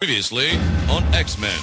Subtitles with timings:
[0.00, 0.50] Previously
[0.90, 1.60] on X Men.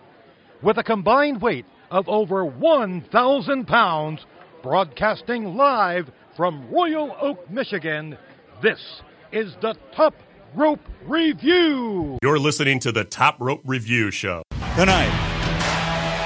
[0.61, 4.25] With a combined weight of over 1,000 pounds,
[4.61, 8.17] broadcasting live from Royal Oak, Michigan,
[8.61, 10.15] this is the Top
[10.55, 12.17] Rope Review.
[12.21, 14.41] You're listening to the Top Rope Review Show.
[14.77, 15.11] Tonight,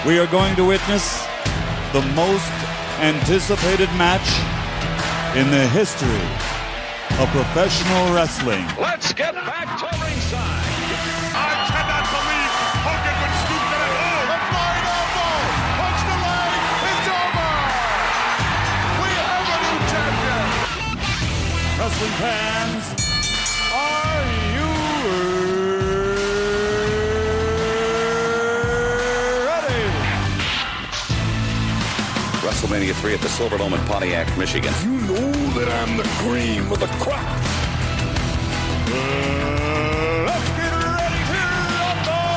[0.05, 1.25] we are going to witness
[1.93, 2.45] the most
[3.01, 4.29] anticipated match
[5.35, 6.21] in the history
[7.17, 8.65] of professional wrestling.
[8.77, 10.61] Let's get back to ringside.
[11.33, 12.53] I cannot believe
[12.85, 13.97] Hogan would stoop to that.
[13.97, 15.41] Oh, the flying elbow!
[15.73, 16.53] Punch the leg!
[16.85, 17.49] It's over!
[18.93, 20.45] We have a new champion!
[21.81, 22.68] Wrestling fans,
[32.59, 34.73] WrestleMania 3 at the Silverdome in Pontiac, Michigan.
[34.83, 37.23] You know that I'm the cream of the crop.
[38.83, 41.39] Mm, let's get ready to
[41.71, 42.35] rumble!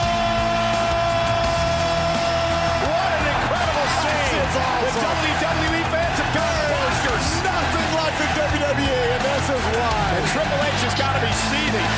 [2.86, 4.46] What an incredible scene!
[4.62, 4.94] Awesome.
[4.94, 7.26] The WWE fans have got bonkers.
[7.42, 10.22] Nothing like the WWE, and this is why.
[10.22, 11.90] And Triple H has got to be seething.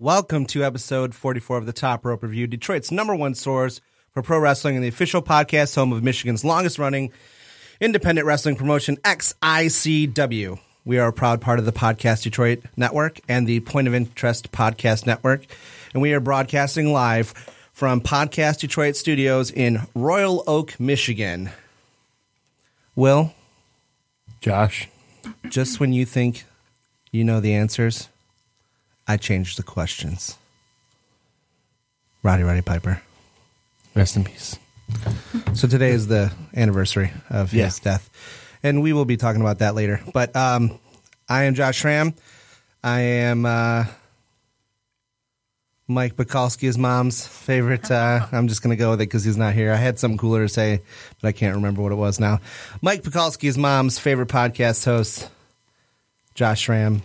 [0.00, 3.80] Welcome to episode 44 of the Top Rope Review, Detroit's number one source
[4.12, 7.12] for pro wrestling and the official podcast home of Michigan's longest running
[7.80, 10.58] independent wrestling promotion, XICW.
[10.84, 14.50] We are a proud part of the Podcast Detroit Network and the Point of Interest
[14.50, 15.46] Podcast Network,
[15.92, 17.28] and we are broadcasting live
[17.72, 21.50] from Podcast Detroit studios in Royal Oak, Michigan.
[22.96, 23.34] Will,
[24.40, 24.88] Josh.
[25.48, 26.44] just when you think
[27.12, 28.08] you know the answers,
[29.06, 30.36] I change the questions.
[32.22, 33.00] Roddy Roddy Piper.
[33.94, 34.58] Rest in peace.
[35.54, 37.66] So today is the anniversary of Yeah.
[37.66, 38.08] his death,
[38.62, 40.00] and we will be talking about that later.
[40.12, 40.78] But um,
[41.28, 42.14] I am Josh Schramm.
[42.82, 43.84] I am uh,
[45.86, 47.90] Mike Bukowski's mom's favorite.
[47.90, 49.72] Uh, I'm just going to go with it because he's not here.
[49.72, 50.82] I had something cooler to say,
[51.20, 52.40] but I can't remember what it was now.
[52.80, 55.28] Mike Bukowski's mom's favorite podcast host,
[56.34, 57.02] Josh Schramm.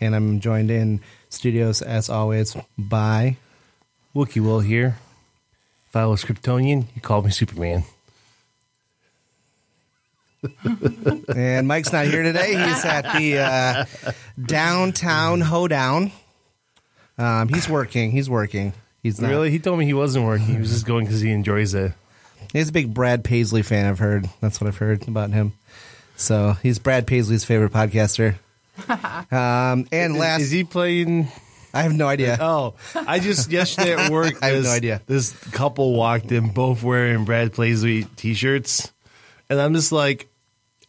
[0.00, 3.36] And I'm joined in studios, as always, by
[4.14, 4.96] Wookie Will here.
[5.98, 7.82] If I was Kryptonian, you called me Superman.
[11.34, 12.50] And Mike's not here today.
[12.50, 13.84] He's at the uh,
[14.40, 16.12] downtown hoedown.
[17.18, 18.12] Um, he's working.
[18.12, 18.74] He's working.
[19.02, 19.30] He's not.
[19.30, 19.50] Really?
[19.50, 20.46] He told me he wasn't working.
[20.46, 21.90] He was just going because he enjoys it.
[22.52, 23.86] He's a big Brad Paisley fan.
[23.86, 24.30] I've heard.
[24.40, 25.54] That's what I've heard about him.
[26.14, 28.36] So he's Brad Paisley's favorite podcaster.
[29.32, 31.26] Um, and last, Is he playing?
[31.74, 32.36] I have no idea.
[32.40, 34.34] Oh, I just yesterday at work.
[34.42, 35.02] I have no idea.
[35.06, 38.92] This couple walked in, both wearing Brad Paisley t-shirts,
[39.50, 40.28] and I'm just like,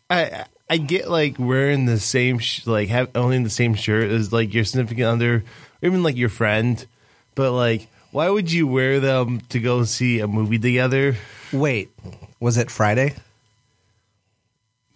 [0.09, 4.31] I I get like wearing the same sh- like have owning the same shirt as
[4.31, 5.43] like your significant other, or
[5.81, 6.85] even like your friend,
[7.35, 11.15] but like why would you wear them to go see a movie together?
[11.53, 11.91] Wait,
[12.39, 13.15] was it Friday?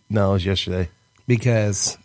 [0.09, 0.89] No, it was yesterday.
[1.27, 1.97] Because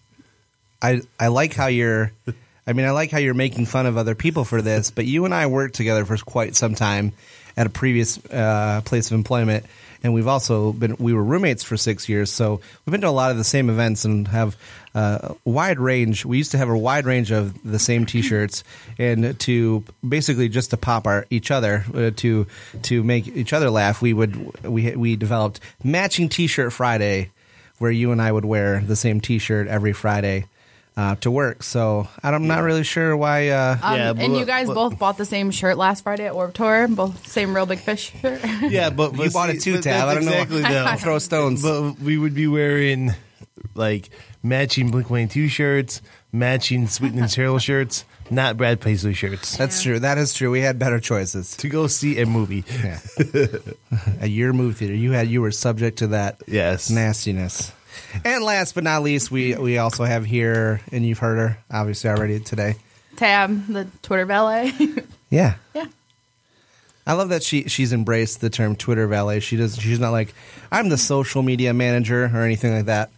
[0.82, 2.12] I I like how you're.
[2.68, 5.24] I mean, I like how you're making fun of other people for this, but you
[5.24, 7.14] and I worked together for quite some time
[7.56, 9.64] at a previous uh, place of employment,
[10.02, 13.10] and we've also been we were roommates for six years, so we've been to a
[13.10, 14.54] lot of the same events and have
[14.94, 16.26] uh, a wide range.
[16.26, 18.64] We used to have a wide range of the same T-shirts,
[18.98, 22.46] and to basically just to pop our each other uh, to
[22.82, 27.30] to make each other laugh, we would we we developed matching T-shirt Friday,
[27.78, 30.44] where you and I would wear the same T-shirt every Friday.
[30.98, 33.50] Uh, to work, so I'm not really sure why.
[33.50, 36.26] Uh, Um, Yeah, and but- you guys but- both bought the same shirt last Friday
[36.26, 38.40] at Warped Tour, both same Reel Big Fish shirt.
[38.62, 40.08] Yeah, but, You but bought see, it too, Tab.
[40.08, 40.32] I don't know.
[40.32, 40.96] exactly though.
[40.98, 41.62] Throw stones.
[41.62, 43.14] But we would be wearing
[43.76, 44.10] like
[44.42, 46.02] matching Blink One Two shirts,
[46.32, 49.56] matching Sweet and Terrible shirts, not Brad Paisley shirts.
[49.56, 50.00] That's true.
[50.00, 50.50] That is true.
[50.50, 51.56] We had better choices.
[51.58, 52.64] to go see a movie.
[52.82, 52.98] Yeah.
[54.20, 56.90] At your movie theater, you had you were subject to that Yes.
[56.90, 57.70] nastiness.
[58.24, 62.10] And last but not least, we we also have here, and you've heard her obviously
[62.10, 62.76] already today.
[63.16, 64.72] Tab, the Twitter valet.
[65.30, 65.84] Yeah, yeah.
[67.06, 69.40] I love that she she's embraced the term Twitter valet.
[69.40, 69.76] She does.
[69.76, 70.32] She's not like
[70.72, 73.10] I'm the social media manager or anything like that.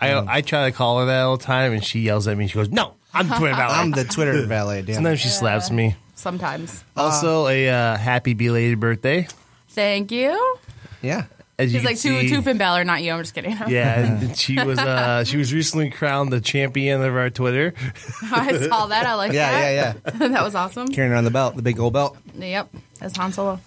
[0.00, 2.46] I I try to call her that all the time, and she yells at me.
[2.46, 4.82] She goes, "No, I'm the Twitter valet." I'm the Twitter valet.
[4.82, 4.94] Damn.
[4.94, 5.96] Sometimes she slaps me.
[6.14, 6.82] Sometimes.
[6.96, 9.26] Also, a uh, happy belated birthday.
[9.68, 10.56] Thank you.
[11.02, 11.24] Yeah.
[11.60, 13.12] As you She's like two see- two Finn Balor, not you.
[13.12, 13.54] I'm just kidding.
[13.68, 17.74] Yeah, she was uh, she was recently crowned the champion of our Twitter.
[18.32, 19.04] I saw that.
[19.06, 19.60] I like Yeah, that.
[19.60, 20.12] yeah, yeah.
[20.20, 20.28] Yeah.
[20.40, 20.88] That was awesome.
[20.88, 22.16] Carrying around the belt, the big old belt.
[22.38, 22.70] Yep.
[22.98, 23.60] That's Han Solo.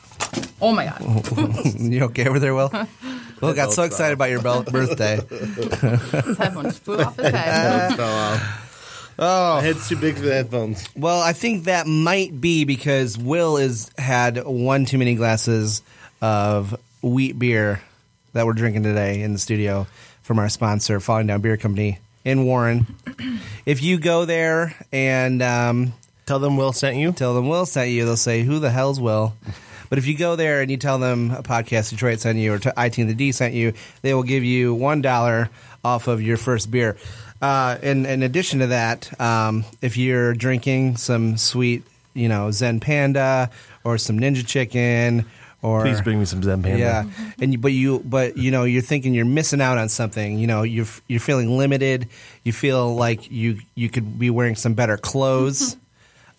[0.59, 1.79] Oh my god.
[1.79, 2.71] you okay over there, Will?
[3.41, 5.17] Will got so excited about your belt birthday.
[5.29, 7.95] His headphone just flew off his head.
[9.19, 10.87] Oh, my head's too big for the headphones.
[10.95, 15.83] Well, I think that might be because Will is had one too many glasses
[16.21, 17.81] of wheat beer
[18.33, 19.85] that we're drinking today in the studio
[20.23, 22.87] from our sponsor, Falling Down Beer Company in Warren.
[23.65, 25.93] if you go there and um,
[26.25, 27.11] Tell them Will sent you.
[27.11, 29.33] tell them Will sent you, they'll say, "Who the hell's Will?"
[29.89, 32.57] But if you go there and you tell them a podcast Detroit sent you or
[32.57, 35.51] to IT the D sent you, they will give you one dollar
[35.83, 36.97] off of your first beer.
[37.39, 41.83] Uh, in, in addition to that, um, if you're drinking some sweet,
[42.15, 43.51] you know, Zen Panda
[43.83, 45.27] or some Ninja Chicken,
[45.63, 46.77] or Please bring me some Zen Panda.
[46.77, 47.03] yeah,
[47.39, 50.37] and you, but you but you know you're thinking you're missing out on something.
[50.37, 52.09] You know you're you're feeling limited.
[52.43, 55.75] You feel like you you could be wearing some better clothes.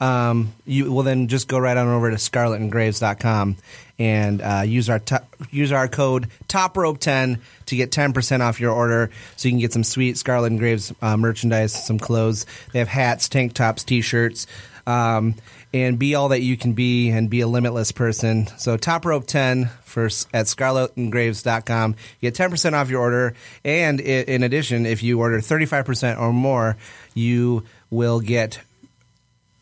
[0.01, 3.57] um, you well then just go right on over to scarletandgraves.com
[3.99, 8.59] and uh, use our to- use our code top rope 10 to get 10% off
[8.61, 12.45] your order so you can get some sweet scarlet and graves uh, merchandise some clothes
[12.73, 14.47] they have hats tank tops t-shirts
[14.87, 15.35] um,
[15.75, 19.27] and be all that you can be and be a limitless person so top rope
[19.27, 23.35] 10 for at scarletandgraves.com you get 10% off your order
[23.65, 26.77] and in addition if you order 35% or more
[27.15, 28.61] you will get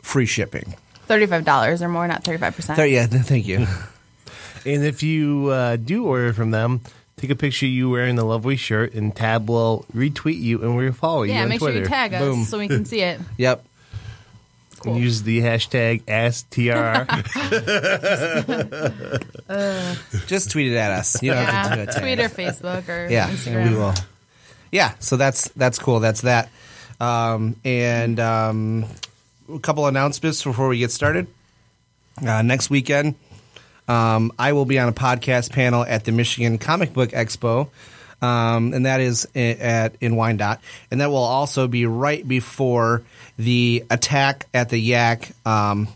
[0.03, 0.75] free shipping
[1.06, 2.76] Thirty-five dollars or more, not thirty-five percent.
[2.76, 3.67] so, yeah thank you
[4.65, 6.81] And if you uh, do order from them,
[7.17, 10.76] take a picture of you wearing the lovely shirt, and Tab will retweet you and
[10.76, 11.79] we'll follow you Yeah, make Twitter.
[11.79, 12.44] sure you tag us Boom.
[12.44, 13.20] so we can see it.
[13.37, 13.65] yep
[14.87, 17.06] And use the hashtag AskTRR.
[20.26, 21.23] just tweet it at us.
[21.23, 22.34] You don't have to do Yeah, it tag Twitter, us.
[22.34, 23.56] Facebook, or yeah Instagram.
[23.56, 23.94] and we will.
[24.70, 26.00] Yeah so that's that's cool.
[26.00, 26.50] That's that.
[27.00, 28.84] Um, and um,
[29.52, 31.26] a couple announcements before we get started.
[32.25, 33.14] Uh, next weekend
[33.88, 37.69] um, I will be on a podcast panel at the Michigan Comic Book Expo,
[38.20, 43.03] um, and that is at in Wyandotte, and that will also be right before
[43.39, 45.89] the attack at the Yack, um,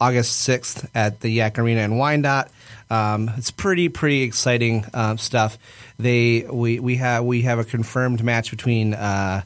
[0.00, 2.50] August sixth at the Yack Arena in Wyandotte.
[2.90, 5.58] Um, it's pretty pretty exciting uh, stuff.
[5.98, 8.94] They we we have we have a confirmed match between.
[8.94, 9.42] Uh,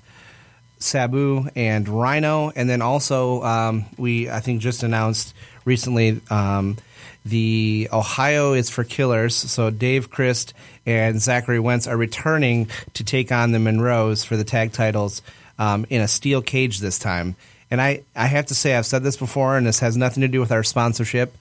[0.82, 5.34] Sabu and Rhino, and then also um, we I think just announced
[5.66, 6.78] recently um,
[7.24, 9.36] the Ohio is for Killers.
[9.36, 10.54] So Dave Crist
[10.86, 15.20] and Zachary Wentz are returning to take on the Monroes for the tag titles
[15.60, 17.36] um, in a steel cage this time.
[17.70, 20.28] And I, I have to say I've said this before, and this has nothing to
[20.28, 21.32] do with our sponsorship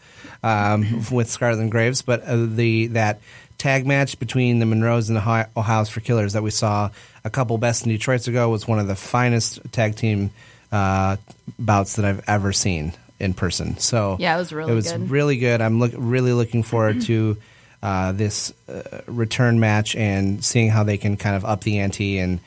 [0.43, 3.19] um, with Scarlet and Graves, but uh, the that
[3.57, 6.91] tag match between the Monroes and the Ohio- Ohio's for Killers that we saw
[7.25, 10.29] a couple best in Detroit's ago was one of the finest tag team
[10.71, 11.17] uh,
[11.57, 13.77] bouts that I've ever seen in person.
[13.79, 15.09] So Yeah, it was really it was good.
[15.09, 15.61] really good.
[15.61, 17.37] I'm look, really looking forward to
[17.81, 22.19] uh, this uh, return match and seeing how they can kind of up the ante
[22.19, 22.39] and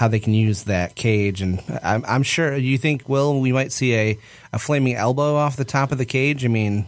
[0.00, 1.42] how they can use that cage.
[1.42, 4.18] And I'm, I'm sure you think, Will, we might see a,
[4.50, 6.42] a flaming elbow off the top of the cage.
[6.42, 6.86] I mean,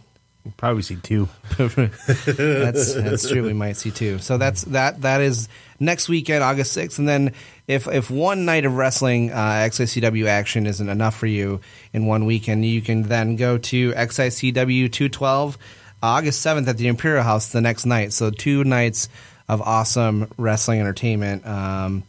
[0.57, 1.29] Probably see two.
[1.57, 3.45] that's that's true.
[3.45, 4.19] We might see two.
[4.19, 5.03] So that's that.
[5.03, 7.35] That is next weekend, August sixth, and then
[7.69, 9.37] if if one night of wrestling uh,
[9.71, 11.61] XICW action isn't enough for you
[11.93, 15.59] in one weekend, you can then go to XICW two twelve
[16.03, 18.13] August 7th at the Imperial House the next night.
[18.13, 19.09] So two nights
[19.49, 21.47] of awesome wrestling entertainment.
[21.47, 22.03] Um,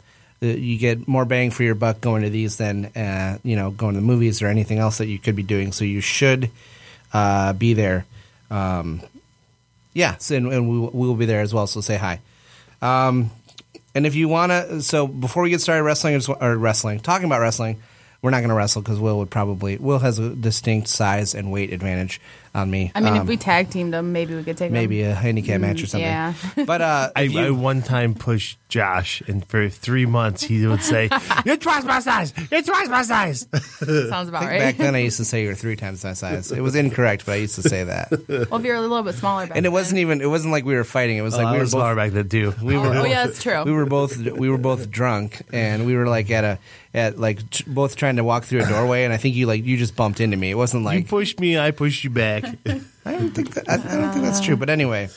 [0.47, 3.93] you get more bang for your buck going to these than uh, you know going
[3.95, 5.71] to the movies or anything else that you could be doing.
[5.71, 6.49] So you should
[7.13, 8.05] uh, be there.
[8.51, 9.01] Um,
[9.93, 11.67] yeah, so, and, and we, will- we will be there as well.
[11.67, 12.19] So say hi.
[12.81, 13.31] Um,
[13.95, 17.41] and if you want to, so before we get started wrestling, or wrestling, talking about
[17.41, 17.81] wrestling,
[18.21, 21.51] we're not going to wrestle because Will would probably Will has a distinct size and
[21.51, 22.19] weight advantage
[22.55, 22.91] on me.
[22.93, 24.73] I mean, Um, if we tag teamed them, maybe we could take them.
[24.73, 25.11] maybe them.
[25.11, 26.07] a handicap match or Mm, something.
[26.07, 26.33] yeah.
[26.65, 30.81] but uh, I, you- I one time pushed Josh, and for three months he would
[30.81, 31.09] say,
[31.45, 32.33] "You're twice my size.
[32.51, 33.47] You're twice my size."
[34.09, 34.59] Sounds about right.
[34.59, 36.51] back then I used to say you're three times my size.
[36.51, 38.09] It was incorrect, but I used to say that.
[38.49, 39.71] well, if you're a little bit smaller back and it then.
[39.73, 41.17] wasn't even it wasn't like we were fighting.
[41.17, 42.53] It was like Oh, I we were was both smaller back then too.
[42.63, 43.63] we were Oh, yeah, that's true.
[43.63, 46.59] we were both we were both drunk and we were like at a
[46.95, 49.63] at like t- both trying to walk through a doorway and I think you like
[49.65, 50.49] you just bumped into me.
[50.51, 52.42] It wasn't like you pushed me, I pushed you back.
[52.43, 54.55] I don't think that, I, I don't think that's true.
[54.55, 55.09] But anyway,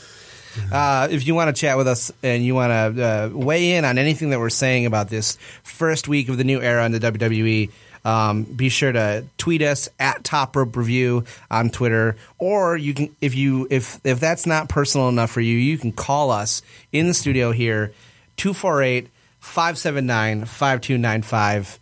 [0.73, 3.85] uh, if you want to chat with us and you want to uh, weigh in
[3.85, 7.01] on anything that we're saying about this first week of the new era in the
[7.01, 7.71] WWE,
[8.05, 13.15] um, be sure to tweet us at Top Rope Review on Twitter, or you can
[13.21, 17.09] if you if if that's not personal enough for you, you can call us in
[17.09, 17.93] the studio here
[18.37, 19.09] 248
[19.41, 21.81] 579 5295.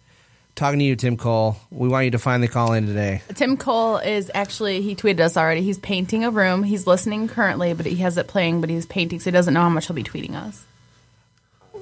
[0.54, 1.56] Talking to you, Tim Cole.
[1.70, 3.23] We want you to finally call in today.
[3.34, 5.62] Tim Cole is actually he tweeted us already.
[5.62, 6.62] He's painting a room.
[6.62, 9.62] He's listening currently, but he has it playing, but he's painting, so he doesn't know
[9.62, 10.64] how much he'll be tweeting us.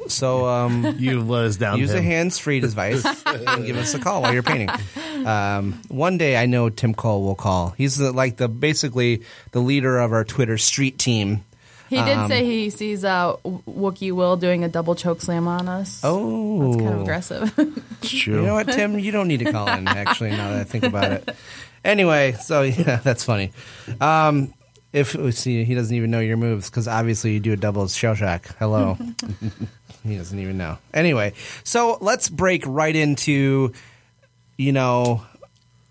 [0.08, 1.78] So um, You let us down.
[1.78, 4.70] use a hands-free device and give us a call while you're painting.
[5.22, 7.70] Um, one day, I know Tim Cole will call.
[7.78, 11.44] He's the, like the basically the leader of our Twitter street team.
[11.92, 15.68] He did Um, say he sees uh, Wookie Will doing a double choke slam on
[15.68, 16.00] us.
[16.02, 17.52] Oh, That's kind of aggressive.
[18.02, 18.40] It's true.
[18.40, 18.98] You know what, Tim?
[18.98, 19.86] You don't need to call in.
[19.86, 21.36] Actually, now that I think about it.
[21.84, 23.50] Anyway, so yeah, that's funny.
[24.00, 24.54] Um,
[24.92, 28.14] if see, he doesn't even know your moves because obviously you do a double shell
[28.14, 28.46] shock.
[28.60, 28.96] Hello,
[30.04, 30.78] he doesn't even know.
[30.94, 31.32] Anyway,
[31.64, 33.72] so let's break right into,
[34.56, 35.26] you know,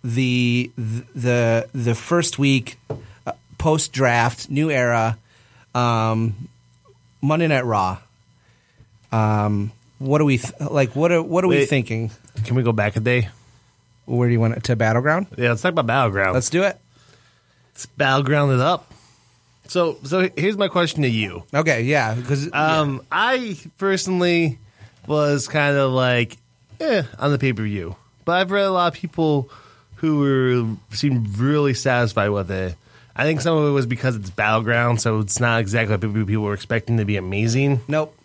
[0.03, 0.72] the
[1.13, 2.77] the the first week
[3.27, 5.17] uh, post draft, new era,
[5.75, 6.48] um,
[7.22, 7.98] Monday Night Raw.
[9.12, 10.96] Um, what are we th- like?
[10.96, 11.70] What are what are we Wait.
[11.70, 12.12] thinking?
[12.46, 13.30] Can we go back a day?
[14.06, 15.28] Where do you want it to battleground?
[15.38, 16.34] Yeah, let's talk about battleground.
[16.34, 16.80] Let's do it.
[17.74, 18.92] Let's battleground it up.
[19.68, 21.44] So, so here's my question to you.
[21.54, 24.60] Okay, yeah, because Um, I personally
[25.08, 26.38] was kind of like,
[26.82, 29.50] eh, on the pay per view, but I've read a lot of people
[29.98, 32.75] who were seemed really satisfied with it.
[33.15, 36.25] I think some of it was because it's battleground, so it's not exactly what people
[36.25, 37.82] people were expecting to be amazing.
[37.88, 38.18] nope.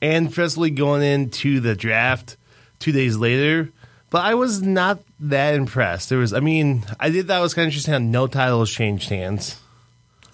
[0.00, 2.36] And especially going into the draft
[2.80, 3.70] two days later,
[4.10, 6.08] but I was not that impressed.
[6.08, 9.08] There was, I mean, I did that was kind of interesting how no titles changed
[9.08, 9.60] hands.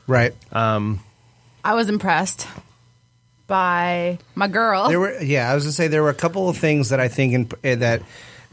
[0.06, 0.34] Right.
[0.52, 1.00] Um,
[1.62, 2.48] I was impressed
[3.46, 4.88] by my girl.
[4.88, 7.08] There were yeah, I was gonna say there were a couple of things that I
[7.08, 8.02] think in, eh, that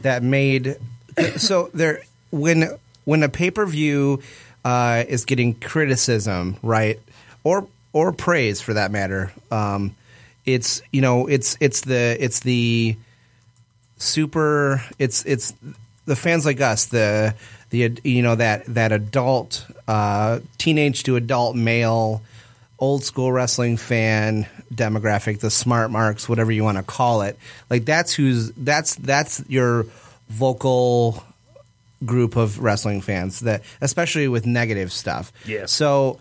[0.00, 0.76] that made
[1.36, 2.68] so there when
[3.04, 4.22] when a pay per view
[4.66, 6.98] uh, is getting criticism, right,
[7.44, 9.94] or or praise for that matter, um,
[10.44, 12.96] it's you know it's it's the it's the
[13.98, 15.54] super it's it's
[16.06, 17.32] the fans like us the
[17.70, 22.20] the you know that that adult uh, teenage to adult male
[22.80, 27.38] old school wrestling fan demographic the smart marks whatever you want to call it.
[27.70, 29.86] Like that's who's that's that's your
[30.28, 31.22] vocal
[32.04, 35.64] group of wrestling fans that especially with negative stuff Yeah.
[35.66, 36.18] so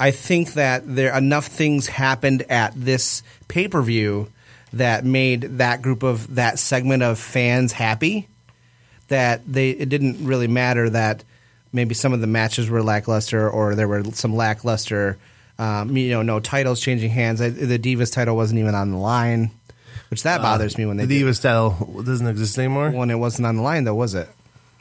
[0.00, 4.28] i think that there enough things happened at this pay-per-view
[4.72, 8.28] that made that group of that segment of fans happy
[9.08, 11.24] that they it didn't really matter that
[11.72, 15.18] maybe some of the matches were lackluster or there were some lackluster
[15.58, 18.98] um, you know no titles changing hands I, the divas title wasn't even on the
[18.98, 19.50] line
[20.10, 22.90] which that bothers me when they The Divas title doesn't exist anymore.
[22.92, 24.26] when it wasn't on the line though was it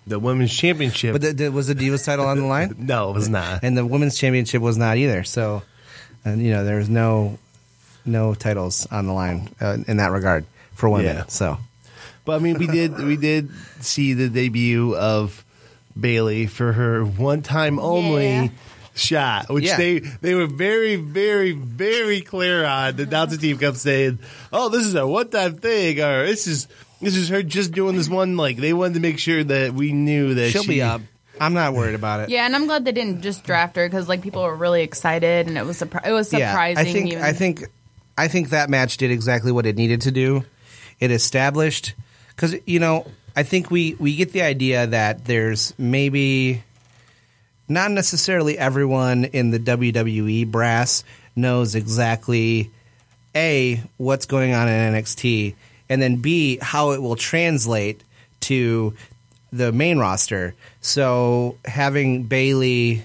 [0.07, 1.11] The women's championship.
[1.13, 3.63] but the, the, was the divas title on the line no, it was not.
[3.63, 5.63] and the women's championship was not either so
[6.25, 7.37] and you know there was no
[8.05, 10.45] no titles on the line uh, in that regard
[10.75, 11.25] for women Yeah.
[11.27, 11.57] so
[12.25, 13.49] But I mean, we did we did
[13.81, 15.43] see the debut of
[15.99, 18.47] Bayley for her one time only Yeah.
[18.95, 19.77] shot, which Yeah.
[19.77, 22.95] they they were very very very clear on.
[22.95, 24.19] The announcer team kept saying,
[24.53, 26.67] "Oh, this is a one time thing," or "This is
[27.01, 29.93] this is her just doing this one." Like they wanted to make sure that we
[29.93, 31.01] knew that she'll she, be up
[31.39, 34.09] i'm not worried about it yeah, and I'm glad they didn't just draft her because
[34.09, 36.85] like people were really excited and it was surpri- it was surprising.
[36.85, 37.23] Yeah, I think even.
[37.23, 37.63] I think
[38.17, 40.43] I think that match did exactly what it needed to do.
[40.99, 41.93] It established
[42.29, 46.63] because you know I think we we get the idea that there's maybe
[47.69, 51.03] not necessarily everyone in the WWE brass
[51.35, 52.71] knows exactly
[53.35, 55.53] a what's going on in NXT,
[55.89, 58.03] and then b how it will translate
[58.41, 58.93] to
[59.51, 60.55] the main roster.
[60.81, 63.03] So having Bayley,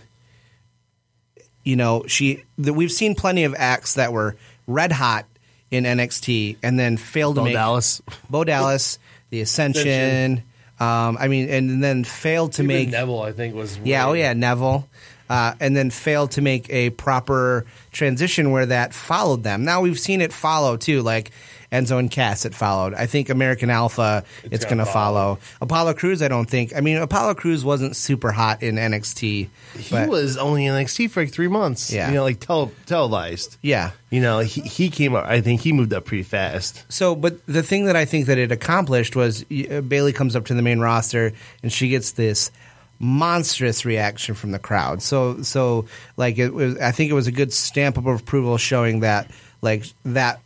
[1.65, 4.37] you know, she the, we've seen plenty of acts that were
[4.67, 5.27] red hot
[5.71, 8.03] in NXT and then failed to Bo make Dallas.
[8.29, 8.99] Bo Dallas,
[9.31, 9.89] the Ascension.
[9.89, 10.43] Ascension.
[10.81, 14.15] Um, I mean, and then failed to Even make Neville, I think, was yeah, oh
[14.15, 14.89] yeah, Neville.
[15.31, 19.65] Uh, and then failed to make a proper transition where that followed them.
[19.65, 21.31] Now we've seen it follow too, like
[21.73, 22.45] Enzo and Cass.
[22.45, 22.95] It followed.
[22.95, 24.25] I think American Alpha.
[24.45, 25.39] It's, going gonna to follow.
[25.61, 26.23] Apollo Crews.
[26.23, 26.77] I don't think.
[26.77, 29.49] I mean, Apollo Crews wasn't super hot in NXT.
[29.79, 31.91] He was only in NXT for like three months.
[31.93, 32.09] Yeah.
[32.09, 33.57] you know, like tel- televised.
[33.63, 33.93] Yeah.
[34.11, 35.25] You know, he, he came up.
[35.25, 36.85] I think he moved up pretty fast.
[36.93, 40.45] So, but the thing that I think that it accomplished was uh, Bayley comes up
[40.47, 42.51] to the main roster and she gets this
[42.99, 45.03] monstrous reaction from the crowd.
[45.03, 45.87] So, so
[46.19, 49.31] like it was, I think it was a good stamp of approval showing that
[49.63, 50.41] like that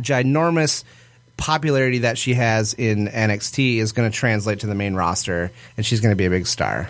[0.00, 0.84] ginormous
[1.36, 5.84] popularity that she has in NXT is going to translate to the main roster and
[5.84, 6.88] she's going to be a big star.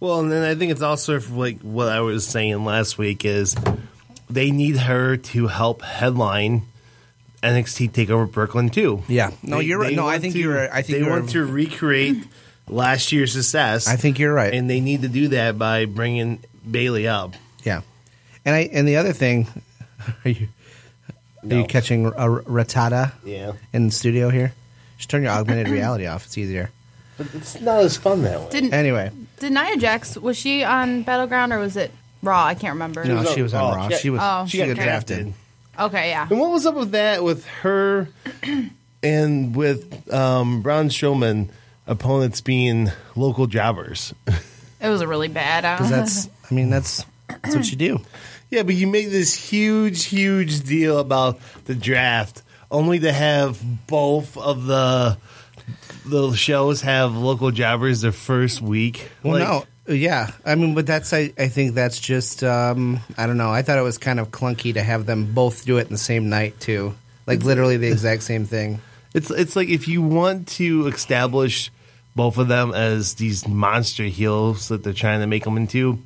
[0.00, 3.56] Well, and then I think it's also like what I was saying last week is
[4.30, 6.62] they need her to help headline
[7.42, 9.02] NXT Takeover Brooklyn too.
[9.08, 9.30] Yeah.
[9.42, 9.94] No, They- you're right.
[9.96, 10.72] No, I think to- you're.
[10.72, 12.22] I think they want to recreate
[12.68, 13.88] last year's success.
[13.88, 14.52] I think you're right.
[14.54, 16.38] and they need to do that by bringing
[16.68, 17.34] Bayley up.
[17.64, 17.80] Yeah,
[18.44, 19.48] and I and the other thing,
[20.24, 20.48] are you
[21.52, 24.52] are you catching a Rattata Yeah, in the studio here?
[24.96, 26.26] Just turn your augmented reality off.
[26.26, 26.70] It's easier.
[27.16, 28.48] but it's not as fun that way.
[28.50, 31.90] Didn't Anyway, did Nia Jax was she on Battleground or was it
[32.22, 32.44] Raw?
[32.44, 33.04] I can't remember.
[33.04, 33.82] no, was she was on Raw.
[33.84, 33.88] Raw.
[33.90, 34.20] She- She was.
[34.22, 35.16] Oh, she got got drafted.
[35.24, 35.34] drafted.
[35.78, 36.26] Okay, yeah.
[36.28, 38.08] And what was up with that with her
[39.02, 41.48] and with um, Braun Strowman
[41.86, 44.14] opponents being local jobbers?
[44.80, 45.64] It was a really bad.
[45.64, 46.28] Uh, Because that's.
[46.48, 47.04] I mean, that's
[47.42, 47.98] that's what you do.
[48.50, 54.36] Yeah, but you make this huge, huge deal about the draft, only to have both
[54.36, 55.18] of the
[56.06, 59.10] the shows have local jobbers the first week.
[59.22, 60.30] Well, Like, no, yeah.
[60.44, 61.12] I mean, but that's.
[61.12, 62.42] I, I think that's just.
[62.42, 63.50] Um, I don't know.
[63.50, 65.98] I thought it was kind of clunky to have them both do it in the
[65.98, 66.94] same night too.
[67.26, 68.80] Like literally the exact same thing.
[69.14, 71.70] It's it's like if you want to establish
[72.16, 75.98] both of them as these monster heels that they're trying to make them into,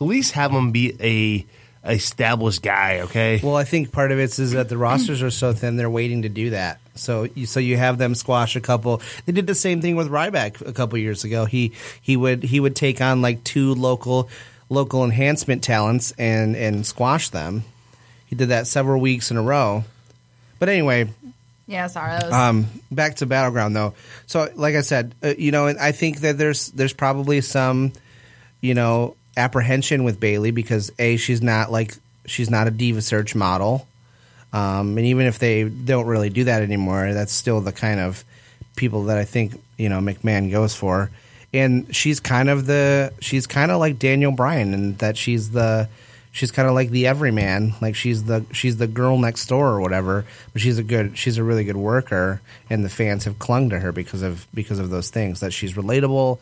[0.00, 1.44] at least have them be a
[1.84, 3.00] established guy.
[3.00, 3.40] Okay.
[3.42, 6.22] Well, I think part of it is that the rosters are so thin; they're waiting
[6.22, 6.80] to do that.
[6.94, 9.00] So, you, so you have them squash a couple.
[9.24, 11.44] They did the same thing with Ryback a couple years ago.
[11.44, 14.28] He he would he would take on like two local
[14.68, 17.64] local enhancement talents and and squash them.
[18.26, 19.84] He did that several weeks in a row.
[20.58, 21.08] But anyway,
[21.68, 22.12] yeah, sorry.
[22.12, 23.92] That was, um, back to battleground though.
[24.26, 27.92] So, like I said, uh, you know, and I think that there's there's probably some,
[28.62, 31.94] you know, apprehension with Bayley because a she's not like
[32.26, 33.86] she's not a diva search model,
[34.52, 38.24] um, and even if they don't really do that anymore, that's still the kind of
[38.76, 41.10] people that I think you know McMahon goes for.
[41.54, 45.88] And she's kind of the she's kind of like Daniel Bryan, and that she's the
[46.30, 49.80] she's kind of like the everyman like she's the she's the girl next door or
[49.80, 53.70] whatever but she's a good she's a really good worker and the fans have clung
[53.70, 56.38] to her because of because of those things that she's relatable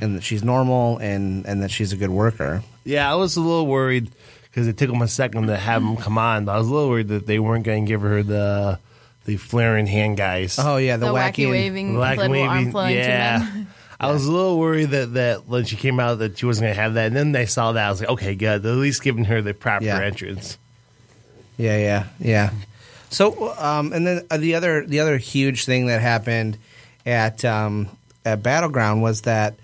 [0.00, 3.40] and that she's normal and and that she's a good worker Yeah, I was a
[3.40, 4.10] little worried
[4.44, 6.44] because it took them a second to have them come on.
[6.44, 8.78] But I was a little worried that they weren't going to give her the
[9.24, 10.58] the flaring hand guys.
[10.58, 13.64] oh yeah the, the, wacky, wacky, waving Black inflatable arm waving, yeah.
[14.00, 16.74] I was a little worried that, that when she came out that she wasn't going
[16.74, 18.62] to have that, and then they saw that I was like, okay, good.
[18.62, 20.00] They're at least giving her the proper Yeah.
[20.02, 20.58] entrance.
[21.56, 22.50] Yeah, yeah, yeah.
[23.10, 26.58] So, um, and then uh, the other the other huge thing that happened
[27.06, 27.88] at um,
[28.24, 29.54] at Battleground was that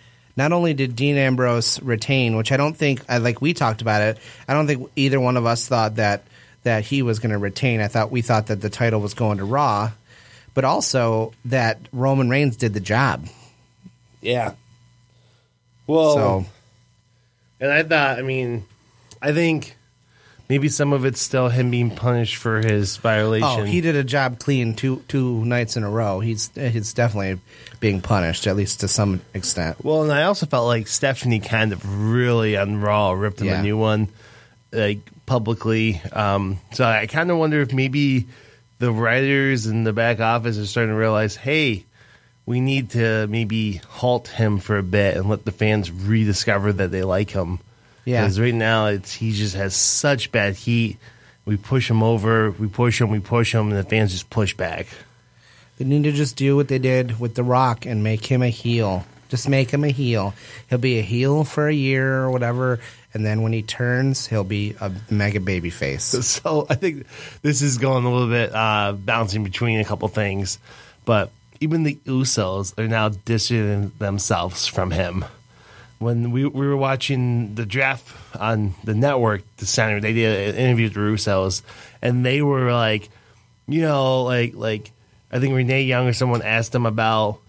[0.41, 4.17] not only did Dean Ambrose retain, which I don't think, like we talked about it.
[4.49, 6.23] I don't think either one of us thought that
[6.63, 7.83] that he was going to retain.
[7.83, 9.91] I thought we thought that the title was going to Raw,
[10.55, 13.27] but also that Roman Reigns did the job.
[14.23, 14.55] Yeah.
[15.87, 16.47] Well, So
[17.61, 18.65] and I thought, I mean,
[19.21, 19.77] I think
[20.51, 23.49] maybe some of it's still him being punished for his violation.
[23.49, 26.21] Oh, he did a job clean two two nights in a row.
[26.21, 27.41] He's he's definitely
[27.79, 29.83] being punished, at least to some extent.
[29.83, 33.61] Well, and I also felt like Stephanie kind of really on Raw ripped him Yeah.
[33.61, 34.09] a new one,
[34.73, 36.03] like publicly.
[36.13, 38.27] Um, so I kind of wonder if maybe
[38.81, 41.85] the writers in the back office are starting to realize, hey,
[42.47, 46.91] we need to maybe halt him for a bit and let the fans rediscover that
[46.91, 47.61] they like him.
[48.05, 48.23] Yeah.
[48.23, 50.99] Because right now it's he just has such bad heat.
[51.45, 54.55] We push him over, we push him, we push him, and the fans just push
[54.55, 54.87] back.
[55.79, 58.51] They need to just do what they did with The Rock and make him a
[58.51, 59.07] heel.
[59.31, 60.35] Just make him a heel.
[60.69, 62.81] He'll be a heel for a year or whatever,
[63.15, 66.15] and then when he turns, he'll be a mega baby face.
[66.41, 67.07] So I think
[67.43, 70.59] this is going a little bit uh, bouncing between a couple things,
[71.05, 75.25] but even the Usos are now distancing themselves from him.
[76.01, 80.61] When we, we were watching the draft on the network the Saturday, they did an
[80.61, 81.61] interview with the Usos,
[82.01, 83.11] and they were like,
[83.69, 84.93] you know, like like
[85.31, 87.41] I think Renee Young or someone asked them about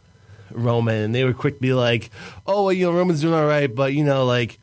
[0.52, 2.10] Roman, and they were quick to be like,
[2.46, 4.60] "Oh, well, you know, Roman's doing all right, but you know, like,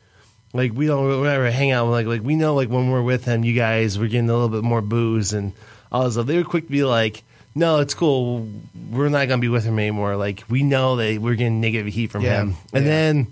[0.53, 3.43] like we don't whatever hang out like like we know like when we're with him,
[3.43, 5.51] you guys we're getting a little bit more booze and
[5.91, 7.23] all this stuff." They were quick to be like,
[7.55, 8.47] "No, it's cool.
[8.91, 10.15] We're not gonna be with him anymore.
[10.15, 12.91] Like we know that we're getting negative heat from Yeah, him." And yeah.
[12.91, 13.27] then,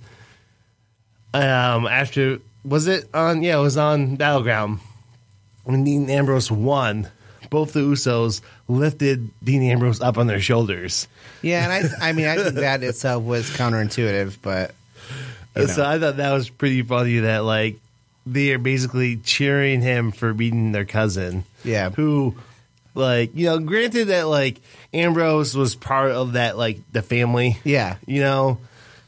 [1.33, 3.41] um, after was it on?
[3.43, 4.79] Yeah, it was on Battleground
[5.63, 7.09] when Dean Ambrose won.
[7.49, 11.07] Both the Usos lifted Dean Ambrose up on their shoulders.
[11.41, 14.73] Yeah, and I, I mean, I think that itself was counterintuitive, but
[15.55, 15.85] you So.
[15.85, 17.77] I thought that was pretty funny that like
[18.25, 21.45] they are basically cheering him for beating their cousin.
[21.63, 21.89] Yeah.
[21.91, 22.35] Who
[22.93, 24.59] like, you know, granted that like
[24.93, 27.57] Ambrose was part of that like the family.
[27.63, 27.97] Yeah.
[28.05, 28.57] You know,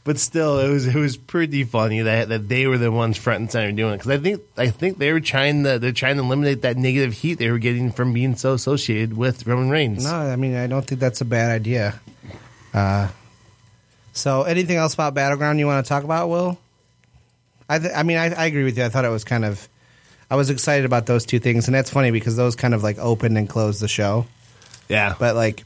[0.04, 3.40] but still it was it was pretty funny that that they were the ones front
[3.40, 6.16] and center doing it cuz I think I think they were trying to they're trying
[6.16, 10.04] to eliminate that negative heat they were getting from being so associated with Roman Reigns.
[10.04, 12.00] no, I mean, I don't think that's a bad idea.
[12.72, 13.08] Uh,
[14.12, 16.58] so, anything else about Battleground you want to talk about, Will?
[17.68, 18.84] I, th- I mean, I, I agree with you.
[18.84, 19.68] I thought it was kind of,
[20.30, 22.98] I was excited about those two things, and that's funny because those kind of like
[22.98, 24.26] opened and closed the show.
[24.88, 25.14] Yeah.
[25.18, 25.62] but like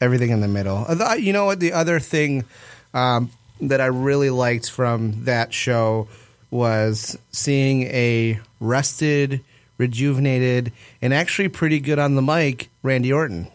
[0.00, 0.84] everything in the middle.
[1.18, 1.60] You know what?
[1.60, 2.44] The other thing
[2.92, 3.30] um,
[3.62, 6.08] that I really liked from that show
[6.50, 9.40] was seeing a rested,
[9.78, 13.46] rejuvenated, and actually pretty good on the mic Randy Orton.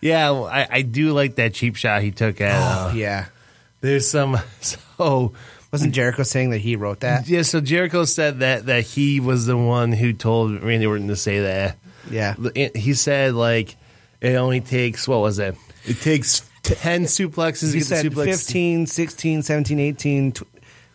[0.00, 3.26] yeah, well, I, I do like that cheap shot he took at uh, yeah,
[3.80, 5.32] There's some so
[5.72, 7.28] wasn't Jericho saying that he wrote that?
[7.28, 7.42] yeah.
[7.42, 11.40] So Jericho said that that he was the one who told Randy Orton to say
[11.40, 11.76] that.
[12.10, 12.34] Yeah,
[12.74, 13.76] He said like
[14.20, 15.54] it only takes what was it?
[15.86, 18.24] It takes ten suplexes to he get said suplex.
[18.26, 20.42] 15, 16, 17, 18 tw-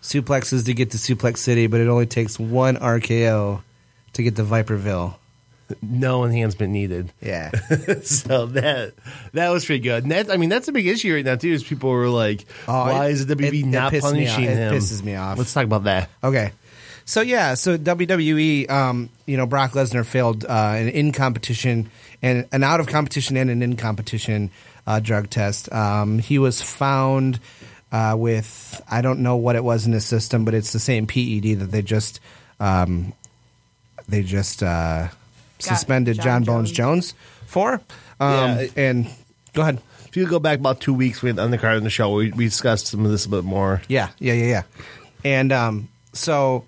[0.01, 3.61] suplexes to get to Suplex City, but it only takes one RKO
[4.13, 5.15] to get to Viperville.
[5.81, 7.11] No enhancement needed.
[7.21, 7.49] Yeah.
[8.03, 8.93] so that
[9.33, 10.03] that was pretty good.
[10.03, 11.49] And that, I mean, that's a big issue right now too.
[11.49, 14.43] Is people were like, Oh, "Why it- is the WB it- it not me punishing
[14.47, 14.49] off.
[14.57, 15.39] It pisses me off.
[15.39, 16.09] Let's talk about that.
[16.23, 16.51] Okay.
[17.07, 21.89] So yeah, so WWE, um, you know, Brock Lesnar failed uh, an in competition
[22.21, 24.51] and an out of competition and an in competition
[24.87, 25.71] uh, drug test.
[25.71, 27.39] Um, he was found
[27.91, 31.07] uh, with I don't know what it was in his system, but it's the same
[31.07, 32.19] PED that they just
[32.59, 33.13] um,
[34.07, 35.07] they just uh,
[35.59, 37.13] suspended Jon, Jon Bones Jones
[37.47, 37.81] for.
[38.19, 38.67] Um, Yeah.
[38.75, 39.07] and
[39.53, 39.81] go ahead.
[40.07, 42.87] If you go back about two weeks with undercard in the show, we, we discussed
[42.87, 43.81] some of this a bit more.
[43.89, 44.63] Yeah, yeah, yeah, yeah.
[45.25, 46.63] And um, so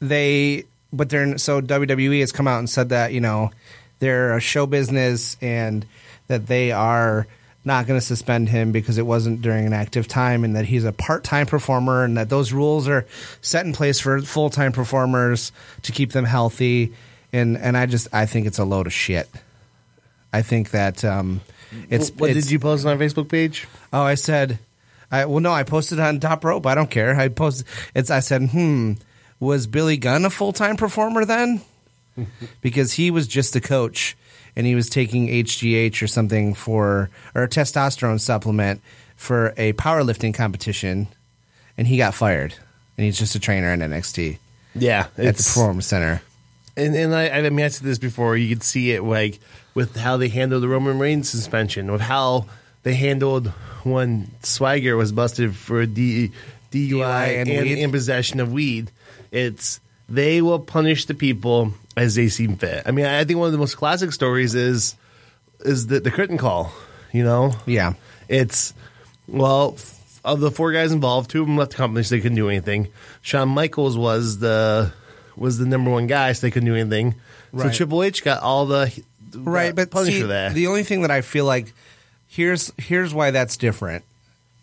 [0.00, 3.50] they, but they're so WWE has come out and said that you know
[3.98, 5.86] they're a show business and
[6.28, 7.26] that they are
[7.64, 10.84] not going to suspend him because it wasn't during an active time and that he's
[10.84, 13.06] a part-time performer and that those rules are
[13.40, 15.50] set in place for full-time performers
[15.82, 16.92] to keep them healthy
[17.32, 19.28] and and I just I think it's a load of shit.
[20.32, 21.40] I think that um
[21.90, 23.66] it's what it's- did you post on our Facebook page?
[23.92, 24.58] Oh, I said,
[25.10, 26.66] I well, no, I posted on Top Rope.
[26.66, 27.18] I don't care.
[27.18, 27.66] I posted.
[27.94, 28.10] It's.
[28.10, 28.92] I said, hmm,
[29.40, 31.62] was Billy Gunn a full time performer then?
[32.62, 34.16] because he was just a coach,
[34.56, 38.80] and he was taking HGH or something for or a testosterone supplement
[39.14, 41.08] for a powerlifting competition,
[41.76, 42.54] and he got fired,
[42.96, 44.38] and he's just a trainer in NXT
[44.74, 46.22] Yeah, at the Performance Center.
[46.76, 48.36] And and I, I mean I said this before.
[48.36, 49.38] You could see it like
[49.74, 52.46] with how they handled the Roman Reigns suspension, with how
[52.82, 53.48] they handled
[53.82, 56.32] when Swagger was busted for D,
[56.70, 58.90] DUI, DUI and, and and, possession of weed.
[59.30, 62.82] It's they will punish the people as they seem fit.
[62.86, 64.96] I mean, I think one of the most classic stories is
[65.60, 66.72] is the the curtain call.
[67.12, 67.94] You know, Yeah,
[68.28, 68.74] it's
[69.26, 69.76] well
[70.24, 72.48] of the four guys involved, two of them left the company, so they couldn't do
[72.48, 72.88] anything.
[73.22, 74.92] Shawn Michaels was the
[75.36, 77.12] was the number one guy, so they couldn't do anything.
[77.52, 77.74] So Right.
[77.74, 78.92] Triple H got all the
[79.34, 80.54] right but see, for that.
[80.54, 81.72] the only thing that i feel like
[82.28, 84.04] here's here's why that's different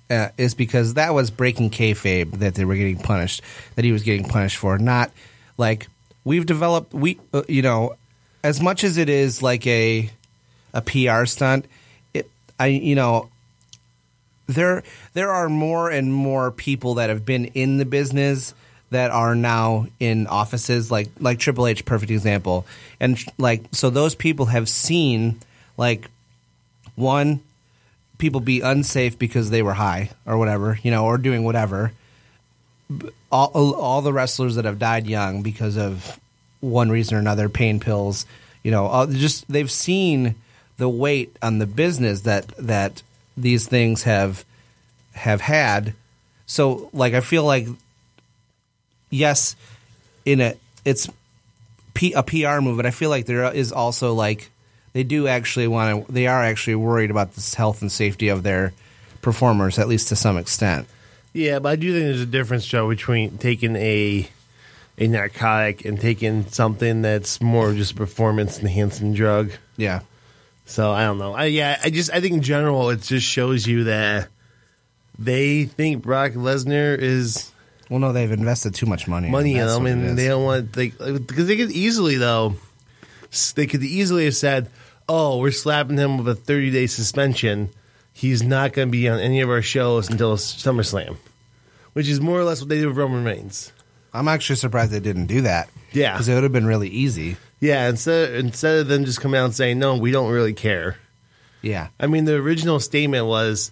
[0.10, 3.42] uh, is because that was breaking kayfabe that they were getting punished
[3.76, 5.12] that he was getting punished for not
[5.58, 5.88] like
[6.24, 7.96] we've developed we uh, you know
[8.44, 10.10] as much as it is like a
[10.74, 11.66] a pr stunt
[12.14, 13.30] it i you know
[14.48, 14.84] there
[15.14, 18.54] there are more and more people that have been in the business
[18.92, 22.66] that are now in offices like like Triple H perfect example
[23.00, 25.40] and like so those people have seen
[25.78, 26.10] like
[26.96, 27.40] one
[28.18, 31.92] people be unsafe because they were high or whatever, you know, or doing whatever.
[33.32, 36.20] All, all the wrestlers that have died young because of
[36.60, 38.26] one reason or another, pain pills,
[38.64, 40.36] you know, just they've seen
[40.78, 43.02] the weight on the business that that
[43.36, 44.46] these things have
[45.14, 45.94] have had.
[46.46, 47.68] So, like, I feel like
[49.10, 49.56] yes,
[50.26, 51.10] in a it's
[51.94, 54.50] P, a PR move, but I feel like there is also like
[54.94, 56.12] they do actually want to.
[56.12, 58.74] They are actually worried about the health and safety of their
[59.22, 60.88] performers, at least to some extent.
[61.34, 64.30] Yeah, but I do think there's a difference, Joe, between taking a
[64.98, 69.52] a narcotic and taking something that's more just a performance enhancing drug.
[69.76, 70.02] Yeah,
[70.66, 71.34] So I don't know.
[71.34, 74.28] I yeah, I just I think in general it just shows you that
[75.18, 77.52] they think Brock Lesnar is
[77.90, 79.30] well, no, they've invested too much money.
[79.30, 82.56] money in them, and they don't want like because they could easily though
[83.56, 84.70] they could easily have said,
[85.10, 87.70] "Oh, we're slapping him with a 30 day suspension.
[88.14, 91.18] He's not going to be on any of our shows until SummerSlam,"
[91.94, 93.72] which is more or less what they did with Roman Reigns.
[94.14, 95.70] I'm actually surprised they didn't do that.
[95.92, 96.14] Yeah.
[96.14, 97.38] because it would have been really easy.
[97.60, 100.98] Yeah, instead instead of them just coming out and saying, "No, we don't really care."
[101.62, 103.72] Yeah, I mean, the original statement was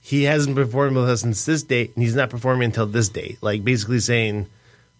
[0.00, 3.38] he hasn't performed with us since this date, and he's not performing until this date.
[3.42, 4.46] Like basically saying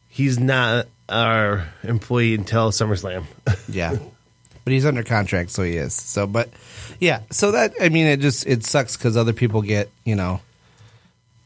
[0.08, 3.24] he's not our employee until SummerSlam.
[3.68, 3.96] yeah,
[4.64, 5.94] but he's under contract, so he is.
[5.94, 6.50] So, but
[7.02, 10.40] yeah, so that I mean, it just it sucks because other people get you know,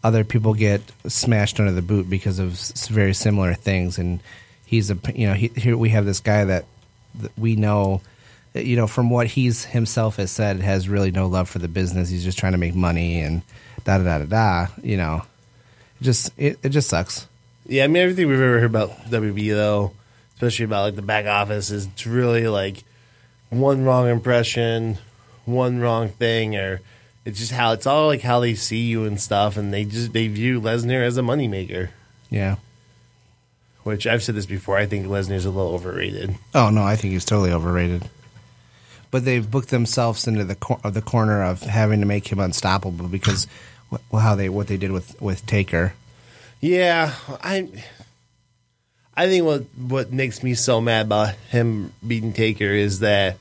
[0.05, 4.21] other people get smashed under the boot because of s- very similar things, and
[4.67, 6.67] he's a you know he, here we have this guy that,
[7.17, 8.03] that we know.
[8.53, 12.11] You know, from what he's himself has said, has really no love for the business.
[12.11, 13.41] He's just trying to make money and
[13.85, 14.73] da da da da da.
[14.83, 15.23] You know,
[16.01, 17.27] it just it, it just sucks.
[17.67, 19.93] yeah, I mean everything we've ever heard about WB though,
[20.35, 22.85] especially about like the back office, is it's really like
[23.51, 24.97] one wrong impression,
[25.47, 26.81] one wrong thing, or
[27.25, 30.13] it's just how it's all like how they see you and stuff, and they just
[30.13, 31.89] they view Lesnar as a moneymaker.
[32.29, 32.57] Yeah.
[33.85, 34.77] Which I've said this before.
[34.77, 36.35] I think Lesnar's a little overrated.
[36.55, 38.11] Oh no, I think he's totally overrated.
[39.13, 43.07] But they've booked themselves into the cor- the corner of having to make him unstoppable
[43.07, 43.47] because
[43.91, 45.95] wh- well, how they what they did with with Taker.
[46.61, 47.69] Yeah, I
[49.17, 53.37] I think what what makes me so mad about him beating Taker is that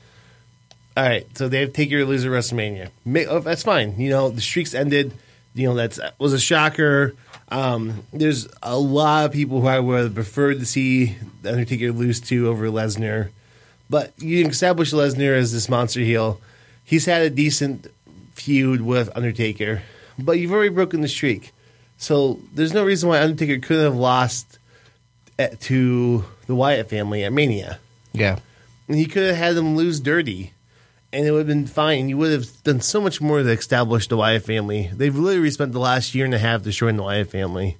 [0.96, 2.90] all right, so they have Taker lose at WrestleMania.
[3.04, 4.00] Ma- oh, that's fine.
[4.00, 5.12] You know, the streaks ended.
[5.54, 7.14] You know, that's was a shocker.
[7.48, 11.92] Um, there's a lot of people who I would have preferred to see the Undertaker
[11.92, 13.30] lose to over Lesnar,
[13.88, 16.40] but you can establish Lesnar as this monster heel.
[16.84, 17.86] He's had a decent
[18.34, 19.82] feud with Undertaker,
[20.18, 21.52] but you've already broken the streak.
[21.98, 24.58] So there's no reason why Undertaker couldn't have lost
[25.38, 27.78] at, to the Wyatt family at Mania.
[28.12, 28.38] Yeah,
[28.88, 30.52] And he could have had them lose dirty,
[31.16, 32.10] and it would have been fine.
[32.10, 34.90] You would have done so much more to establish the Wyatt family.
[34.92, 37.78] They've literally spent the last year and a half destroying the Wyatt family,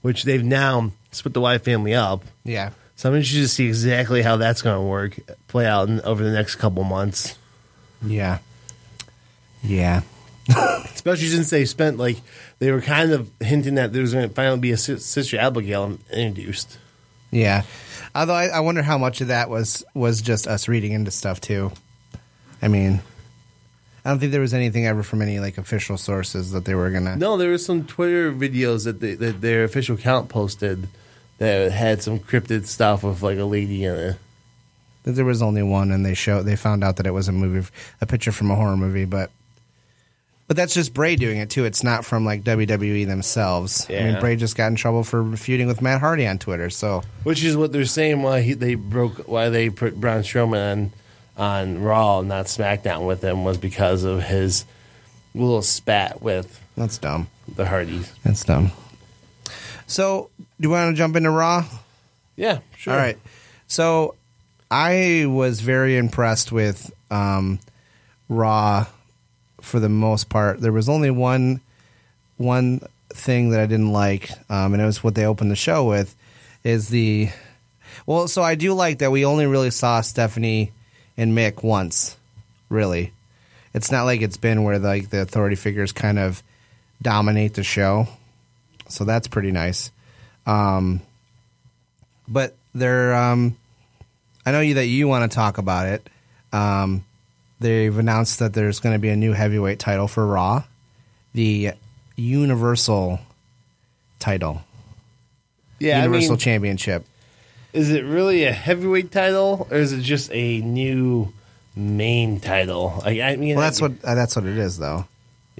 [0.00, 2.22] which they've now split the Wyatt family up.
[2.44, 6.00] yeah, So I'm interested to see exactly how that's going to work, play out in,
[6.02, 7.36] over the next couple months.
[8.00, 8.38] yeah,
[9.60, 10.02] yeah.
[10.48, 12.18] Especially since they spent like
[12.60, 15.98] they were kind of hinting that there was going to finally be a sister Abigail
[16.12, 16.78] introduced.
[17.32, 17.64] Yeah.
[18.14, 21.40] Although I, I wonder how much of that was was just us reading into stuff
[21.40, 21.72] too.
[22.60, 23.00] I mean,
[24.04, 26.90] I don't think there was anything ever from any like official sources that they were
[26.90, 27.16] gonna.
[27.16, 30.88] No, there were some Twitter videos that, they, that their official account posted
[31.38, 34.16] that had some cryptid stuff with like a lady in it.
[35.04, 37.32] that there was only one, and they show they found out that it was a
[37.32, 37.68] movie,
[38.00, 39.30] a picture from a horror movie, but.
[40.46, 41.66] But that's just Bray doing it too.
[41.66, 43.86] It's not from like WWE themselves.
[43.90, 46.70] I mean, Bray just got in trouble for feuding with Matt Hardy on Twitter.
[46.70, 50.72] So Which is what they're saying why he, they broke why they put Braun Strowman
[50.72, 50.92] on
[51.38, 54.64] on Raw and not SmackDown with him was because of his
[55.34, 57.28] little spat with that's dumb.
[57.54, 58.12] the Hardys.
[58.24, 58.72] That's dumb.
[59.86, 61.64] So, do you want to jump into Raw?
[62.36, 62.92] Yeah, sure.
[62.92, 63.18] All right.
[63.66, 64.14] So
[64.70, 67.58] I was very impressed with um,
[68.28, 68.86] Raw
[69.60, 70.60] for the most part.
[70.60, 71.60] There was only one
[72.36, 75.84] one thing that I didn't like, um, and it was what they opened the show
[75.88, 76.14] with.
[76.64, 77.30] Is the
[78.06, 78.28] well?
[78.28, 80.72] So I do like that we only really saw Stephanie
[81.18, 82.16] and Mick once.
[82.70, 83.12] Really,
[83.74, 86.42] it's not like it's been where like the authority figures kind of
[87.02, 88.08] dominate the show.
[88.88, 89.90] So that's pretty nice.
[90.46, 91.02] Um,
[92.26, 93.56] but they're um,
[94.46, 96.08] I know you that you want to talk about it.
[96.52, 97.04] Um,
[97.60, 100.64] they've announced that there's going to be a new heavyweight title for Raw,
[101.34, 101.72] the
[102.16, 103.20] Universal
[104.18, 104.62] title,
[105.78, 107.04] Yeah, I Universal mean, Championship.
[107.72, 111.32] Is it really a heavyweight title or is it just a new
[111.76, 113.02] main title?
[113.04, 115.06] Like, I mean, Well, that's what uh, that's what it is, though.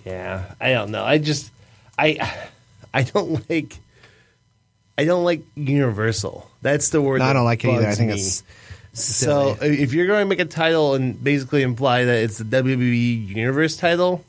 [0.05, 1.05] Yeah, I don't know.
[1.05, 1.53] I just
[1.99, 2.49] I
[2.95, 3.77] I don't like
[4.97, 6.51] I don't like Universal.
[6.63, 7.21] That's the word.
[7.21, 7.87] No, I don't like it either.
[7.87, 8.17] I think me.
[8.17, 8.43] it's
[8.93, 9.55] so.
[9.55, 9.81] silly.
[9.81, 13.77] If you're going to make a title and basically imply that it's the WWE Universe
[13.77, 14.25] title,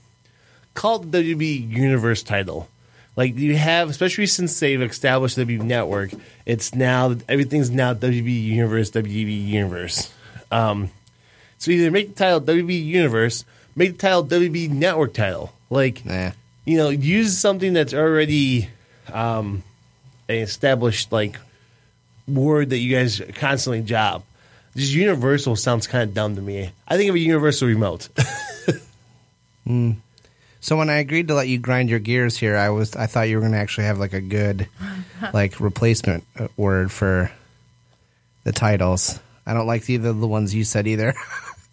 [0.75, 2.69] call it the WWE Universe title.
[3.15, 6.11] Like you have, especially since they've established the WWE Network,
[6.45, 10.11] it's now everything's now WWE Universe, WWE Universe.
[10.51, 10.89] Um,
[11.57, 13.43] so either make the title WWE Universe,
[13.75, 15.51] make the title WWE Network title.
[15.69, 16.31] Like Nah.
[16.65, 18.69] you know, use something that's already
[19.11, 19.63] um,
[20.29, 21.37] an established like
[22.27, 24.23] word that you guys constantly job.
[24.75, 26.71] Just universal sounds kind of dumb to me.
[26.87, 28.07] I think of a universal remote.
[30.61, 33.29] So when I agreed to let you grind your gears here, I was I thought
[33.29, 34.67] you were going to actually have like a good
[35.33, 37.31] like replacement uh, word for
[38.43, 39.19] the titles.
[39.45, 41.13] I don't like either of the ones you said either.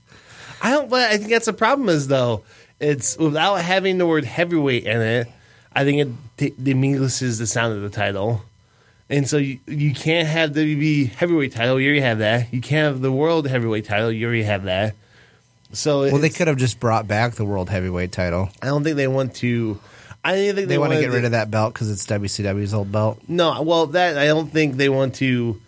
[0.63, 0.89] I don't.
[0.89, 1.89] But I think that's the problem.
[1.89, 2.45] Is though
[2.81, 5.29] it's without having the word heavyweight in it.
[5.73, 8.43] I think it t- diminishes the sound of the title,
[9.11, 11.79] and so you, you can't have the WB heavyweight title.
[11.79, 12.51] You already have that.
[12.53, 14.11] You can't have the world heavyweight title.
[14.11, 14.95] You already have that.
[15.77, 18.49] So well, they could have just brought back the world heavyweight title.
[18.63, 19.79] I don't think they want to.
[20.25, 22.91] I think they, They want to get rid of that belt because it's WCW's old
[22.91, 23.21] belt.
[23.29, 25.61] No, well, that I don't think they want to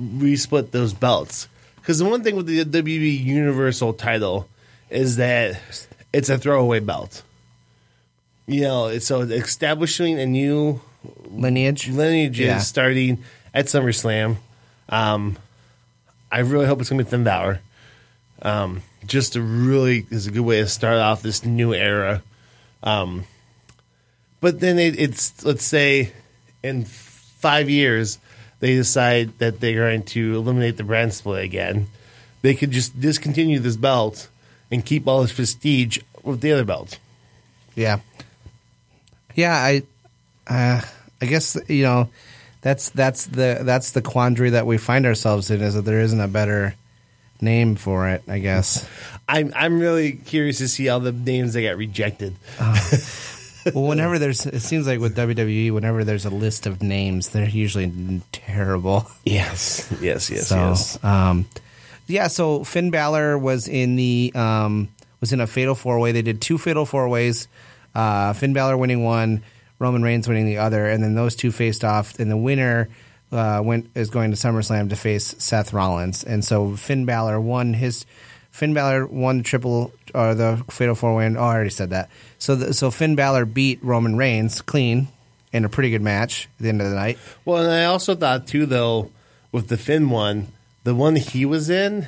[0.00, 1.48] resplit those belts.
[1.76, 4.48] Because the one thing with the WWE Universal title
[4.88, 5.60] is that
[6.12, 7.22] it's a throwaway belt.
[8.46, 10.80] You know, it's, so establishing a new
[11.30, 11.88] Lineage.
[11.88, 12.58] lineage Yeah.
[12.58, 14.36] starting at SummerSlam.
[14.88, 15.36] Um,
[16.32, 17.60] I really hope it's going to be Finn Balor.
[18.40, 22.22] Um, just a really is a good way to start off this new era.
[22.82, 23.24] Um,
[24.40, 26.12] but then it, it's let's say
[26.62, 28.18] in five years
[28.60, 31.88] they decide that they're going to eliminate the brand split again.
[32.42, 34.28] They could just discontinue this belt
[34.70, 36.98] and keep all this prestige with the other belt.
[37.74, 38.00] Yeah.
[39.34, 39.82] Yeah, I
[40.46, 40.82] uh,
[41.20, 42.10] I guess you know
[42.60, 46.20] that's that's the that's the quandary that we find ourselves in is that there isn't
[46.20, 46.74] a better
[47.40, 48.88] name for it, I guess.
[49.28, 52.34] I'm I'm really curious to see all the names that got rejected.
[52.58, 57.48] well, whenever there's it seems like with WWE whenever there's a list of names, they're
[57.48, 59.06] usually terrible.
[59.24, 61.04] Yes, yes, yes, so, yes.
[61.04, 61.46] Um,
[62.06, 64.88] yeah, so Finn Balor was in the um,
[65.20, 66.12] was in a fatal four way.
[66.12, 67.48] They did two fatal four ways.
[67.94, 69.42] Uh, Finn Balor winning one,
[69.78, 72.18] Roman Reigns winning the other, and then those two faced off.
[72.18, 72.88] And the winner
[73.32, 76.24] uh, went is going to SummerSlam to face Seth Rollins.
[76.24, 78.06] And so Finn Balor won his.
[78.50, 81.26] Finn Balor won the triple or the fatal four way.
[81.26, 82.10] Oh, I already said that.
[82.38, 85.08] So the, so Finn Balor beat Roman Reigns clean
[85.52, 87.18] in a pretty good match at the end of the night.
[87.44, 89.10] Well, and I also thought too, though,
[89.52, 90.48] with the Finn one,
[90.84, 92.06] the one he was in,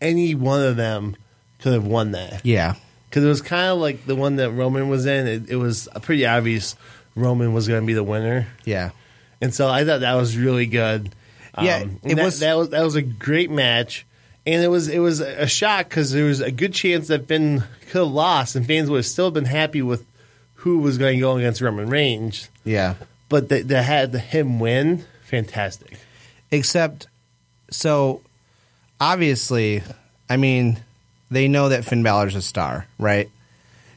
[0.00, 1.16] any one of them
[1.60, 2.44] could have won that.
[2.44, 2.74] Yeah.
[3.08, 5.26] Because it was kind of like the one that Roman was in.
[5.26, 6.76] It, it was pretty obvious
[7.16, 8.46] Roman was going to be the winner.
[8.64, 8.90] Yeah.
[9.40, 11.10] And so I thought that was really good.
[11.60, 14.06] Yeah, Um, it that, was- that was that was a great match,
[14.46, 17.62] and it was it was a shock because there was a good chance that Finn
[17.90, 20.04] could have lost, and fans would have still been happy with
[20.56, 22.48] who was going to go against Roman Reigns.
[22.64, 22.94] Yeah.
[23.28, 25.98] But they, they had him win, fantastic.
[26.50, 27.06] Except,
[27.70, 28.22] so
[29.00, 29.82] obviously,
[30.30, 30.78] I mean,
[31.30, 33.28] they know that Finn Balor's a star, right?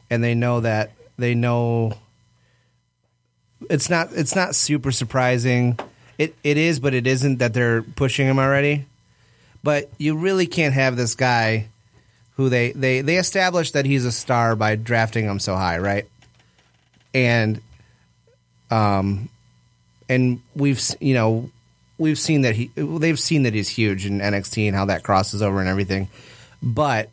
[0.09, 1.93] And they know that they know
[3.69, 5.77] it's not it's not super surprising.
[6.17, 8.85] It it is, but it isn't that they're pushing him already.
[9.63, 11.67] But you really can't have this guy
[12.35, 16.07] who they they they established that he's a star by drafting him so high, right?
[17.13, 17.61] And
[18.69, 19.29] um
[20.09, 21.49] and we've you know
[21.97, 25.41] we've seen that he they've seen that he's huge in NXT and how that crosses
[25.41, 26.09] over and everything.
[26.63, 27.09] But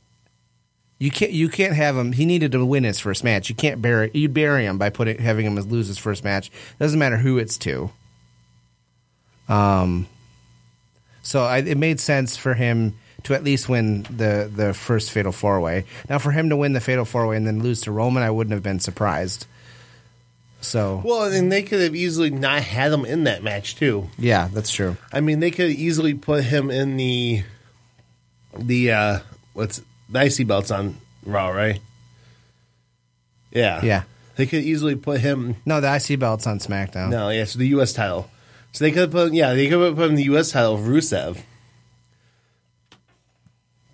[0.98, 2.12] you can't you can't have him.
[2.12, 3.48] He needed to win his first match.
[3.48, 6.50] You can't bury you bury him by putting having him lose his first match.
[6.78, 7.90] Doesn't matter who it's to.
[9.48, 10.06] Um.
[11.22, 15.32] So I, it made sense for him to at least win the the first Fatal
[15.32, 15.84] Four Way.
[16.08, 18.30] Now for him to win the Fatal Four Way and then lose to Roman, I
[18.30, 19.46] wouldn't have been surprised.
[20.60, 24.08] So Well, and they could have easily not had him in that match too.
[24.18, 24.96] yeah, that's true.
[25.12, 27.44] I mean, they could have easily put him in the
[28.58, 29.18] the uh
[29.52, 31.80] what's the IC belts on Raw, right?
[33.50, 34.02] Yeah, Yeah.
[34.36, 35.56] They could easily put him.
[35.66, 37.10] No, the IC belt's on SmackDown.
[37.10, 37.92] No, yeah, so the U.S.
[37.92, 38.30] title.
[38.70, 40.52] So they could put, yeah, they could put him in the U.S.
[40.52, 41.38] title of Rusev.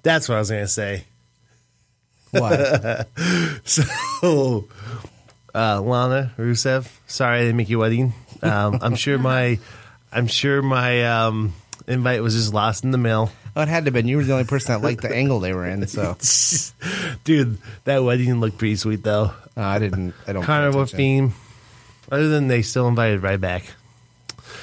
[0.03, 1.05] That's what I was gonna say.
[2.31, 3.09] What?
[3.65, 4.69] So,
[5.55, 6.89] uh, Lana Rusev.
[7.07, 8.13] Sorry, I didn't make your wedding.
[8.43, 9.59] Um, I'm sure my,
[10.13, 11.55] I'm sure my um,
[11.87, 13.31] invite was just lost in the mail.
[13.57, 14.09] Oh, it had to have been.
[14.09, 16.17] You were the only person that liked the angle they were in, so
[17.25, 19.33] Dude, that wedding looked pretty sweet though.
[19.57, 20.13] uh, I didn't.
[20.27, 20.43] I don't.
[20.43, 20.97] pay Carnival attention.
[20.97, 21.33] theme.
[22.11, 23.65] Other than they still invited right back.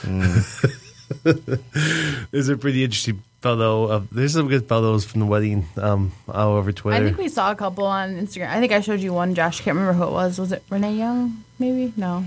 [1.23, 4.09] there's a pretty interesting photo of.
[4.11, 7.01] There's some good photos from the wedding um, all over Twitter.
[7.01, 8.49] I think we saw a couple on Instagram.
[8.49, 9.61] I think I showed you one, Josh.
[9.61, 10.39] Can't remember who it was.
[10.39, 11.43] Was it Renee Young?
[11.59, 12.25] Maybe no.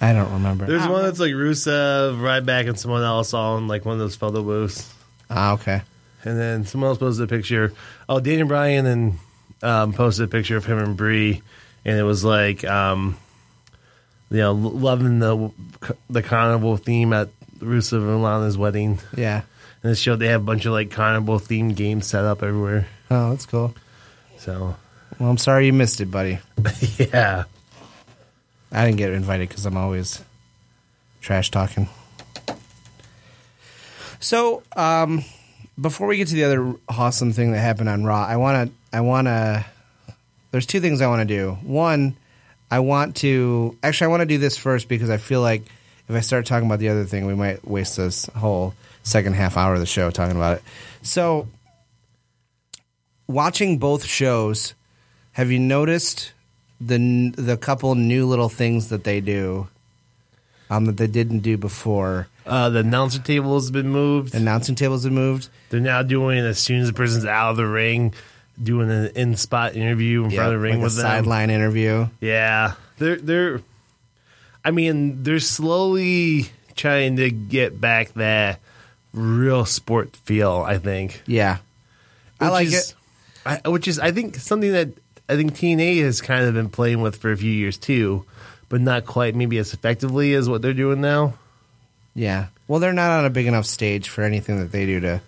[0.00, 0.66] I don't remember.
[0.66, 0.92] There's Oh.
[0.92, 4.42] one that's like Rusev, Ryback, and someone else all in like one of those photo
[4.42, 4.92] booths.
[5.28, 5.82] Ah, okay.
[6.24, 7.72] And then someone else posted a picture.
[8.08, 9.18] Oh, Daniel Bryan and
[9.62, 11.42] um, posted a picture of him and Brie,
[11.84, 13.16] and it was like, um,
[14.30, 15.50] you know, loving the
[16.08, 18.98] the carnival theme at Rusev and Lana's wedding.
[19.16, 19.42] Yeah.
[19.82, 22.86] And it showed they have a bunch of like carnival themed games set up everywhere.
[23.10, 23.74] Oh, that's cool.
[24.36, 24.76] So
[25.18, 26.38] Well, I'm sorry you missed it, buddy.
[26.98, 27.44] yeah,
[28.70, 30.22] I didn't get invited because I'm always
[31.20, 31.88] trash talking.
[34.20, 35.24] So, um,
[35.80, 38.96] before we get to the other awesome thing that happened on Raw, I want to,
[38.96, 39.64] I want to,
[40.50, 41.52] there's two things I want to do.
[41.62, 42.16] One,
[42.70, 45.62] I want to, actually, I want to do this first because I feel like
[46.08, 49.56] if I start talking about the other thing, we might waste this whole second half
[49.56, 50.62] hour of the show talking about it.
[51.02, 51.48] So,
[53.26, 54.74] watching both shows,
[55.32, 56.32] have you noticed
[56.80, 59.68] the the couple new little things that they do
[60.70, 62.28] um, that they didn't do before?
[62.46, 64.34] uh, the announcer table has been moved.
[64.34, 65.48] Announcing tables have been moved.
[65.68, 68.14] They're now doing as soon as the person's out of the ring,
[68.60, 71.02] doing an in spot interview in front of the ring like with a them.
[71.06, 72.08] sideline interview.
[72.20, 73.60] Yeah, they're they're.
[74.64, 76.46] I mean, they're slowly
[76.76, 78.58] trying to get back that
[79.12, 80.64] real sport feel.
[80.66, 81.22] I think.
[81.26, 81.58] Yeah,
[82.40, 82.94] I Which like is- it.
[83.46, 84.88] I, which is, I think, something that
[85.28, 88.26] I think TNA has kind of been playing with for a few years too,
[88.70, 91.34] but not quite maybe as effectively as what they're doing now.
[92.14, 92.46] Yeah.
[92.66, 95.20] Well, they're not on a big enough stage for anything that they do to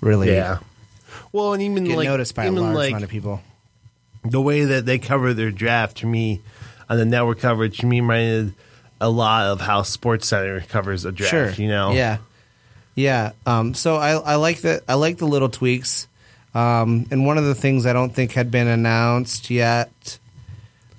[0.00, 0.58] really Yeah.
[1.32, 3.42] Well, and even get like noticed by a large like amount of people.
[4.24, 6.40] the way that they cover their draft to me
[6.88, 8.54] on the network coverage to me reminded
[9.00, 11.30] a lot of how Sports Center covers a draft.
[11.30, 11.50] Sure.
[11.50, 11.92] You know.
[11.92, 12.18] Yeah.
[12.94, 13.32] Yeah.
[13.44, 16.06] Um, so I, I like the I like the little tweaks.
[16.54, 20.18] Um, and one of the things I don't think had been announced yet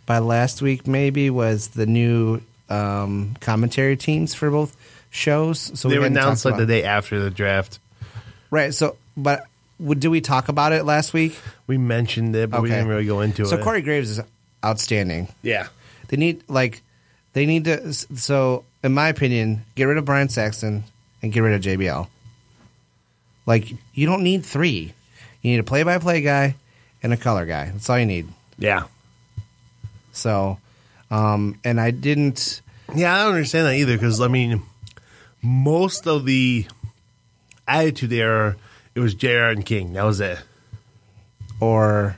[0.06, 4.76] by last week, maybe, was the new um, commentary teams for both
[5.10, 5.72] shows.
[5.80, 7.80] So they we were announced like the day after the draft.
[8.51, 8.74] right.
[8.74, 9.45] So, but
[9.80, 11.38] w- did we talk about it last week?
[11.68, 13.60] We mentioned it, but we didn't really go into so it.
[13.60, 14.22] So Corey Graves is
[14.64, 15.30] outstanding.
[15.41, 15.68] yeah.
[16.08, 16.84] They need like
[17.34, 17.91] they need to.
[17.91, 20.84] So, in my opinion, get rid of Byron Saxton
[21.24, 22.08] and get rid of JBL.
[23.47, 24.93] Like you don't need three.
[25.41, 26.56] You need a play-by-play guy
[27.03, 27.66] and a color guy.
[27.66, 28.28] That's all you need.
[28.58, 28.86] Yeah.
[30.16, 30.57] So,
[31.11, 32.61] um, and I didn't.
[32.95, 34.61] Yeah, I don't understand that either because I mean,
[35.41, 36.66] most of the
[37.68, 38.55] attitude there,
[38.93, 39.49] it was Jr.
[39.51, 39.93] and King.
[39.93, 40.39] That was it.
[41.59, 42.18] or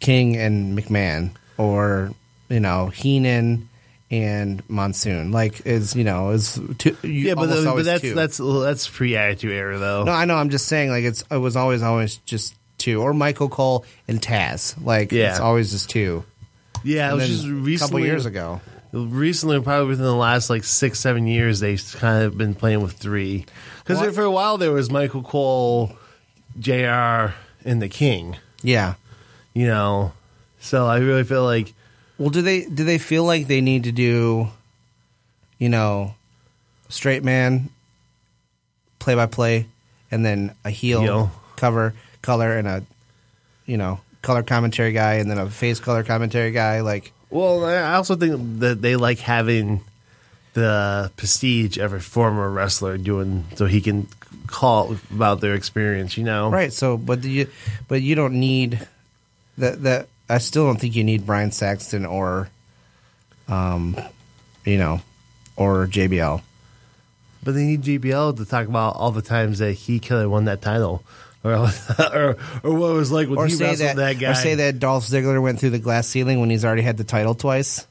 [0.00, 2.10] King and McMahon, or
[2.48, 3.68] you know Heenan
[4.10, 5.30] and Monsoon.
[5.32, 8.14] Like is you know is two, you Yeah, but, almost but that's two.
[8.14, 10.04] that's that's pre attitude era though.
[10.04, 10.12] no.
[10.12, 10.34] I know.
[10.34, 14.20] I'm just saying like it's it was always always just two, or Michael Cole and
[14.20, 14.74] Taz.
[14.84, 15.30] Like Yeah.
[15.30, 16.24] it's always just two.
[16.84, 18.60] Yeah, it was just a recently, couple years ago.
[18.92, 22.92] Recently, probably within the last like six seven years, they've kind of been playing with
[22.92, 23.46] three.
[23.78, 25.96] Because Well- for a while there was Michael Cole,
[26.58, 27.32] Jr.
[27.64, 28.36] and the King.
[28.62, 28.94] Yeah.
[29.54, 30.12] You know,
[30.60, 31.72] so I really feel like
[32.18, 34.48] Well, do they do they feel like they need to do,
[35.58, 36.14] you know,
[36.88, 37.70] straight man,
[38.98, 39.66] play by play,
[40.10, 41.30] and then a heel, Heel.
[41.56, 42.84] cover color and a,
[43.66, 46.80] you know, color commentary guy, and then a face color commentary guy.
[46.80, 49.82] Like, Well, I also think that they like having
[50.54, 54.06] the prestige of a former wrestler doing so he can
[54.46, 56.16] call about their experience.
[56.16, 56.72] You know, right?
[56.72, 57.48] So, but do you,
[57.88, 58.86] but you don't need
[59.58, 59.82] that.
[59.82, 62.48] That I still don't think you need Byron Saxton or,
[63.48, 63.96] um,
[64.64, 65.00] you know,
[65.56, 66.42] or JBL.
[67.44, 70.44] But they need JBL to talk about all the times that he could have won
[70.44, 71.02] that title,
[71.44, 71.52] or
[71.98, 74.30] or, or what it was like when or he say wrestled that, that, guy.
[74.30, 77.04] or say that Dolph Ziggler went through the glass ceiling when he's already had the
[77.04, 77.86] title twice.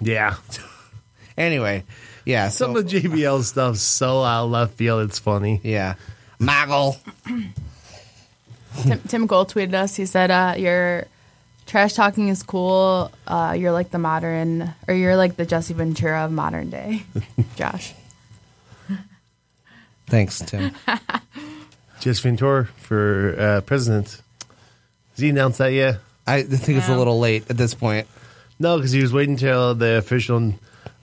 [0.00, 0.36] yeah.
[1.36, 1.84] Anyway,
[2.24, 2.48] yeah.
[2.48, 5.08] Some So of the JBL stuff's so out of left field.
[5.08, 5.60] It's funny.
[5.62, 5.94] yeah,
[6.40, 6.96] Maggle.
[8.82, 9.94] Tim, Tim Gold tweeted us.
[9.94, 11.06] He said, uh, "Your
[11.66, 13.12] trash talking is cool.
[13.24, 17.04] Uh, you're like the modern, or you're like the Jesse Ventura of modern day."
[17.56, 17.94] Josh,
[20.08, 20.72] Thanks, Tim.
[22.00, 24.22] Jesse Ventura for uh, president.
[25.10, 25.98] Has he announced that yet?
[26.26, 28.06] I think it's a little late at this point.
[28.58, 30.54] No, because he was waiting until the official.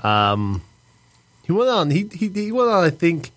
[0.01, 0.61] Um,
[1.43, 1.89] he went on.
[1.89, 2.83] He, he he went on.
[2.83, 3.31] I think.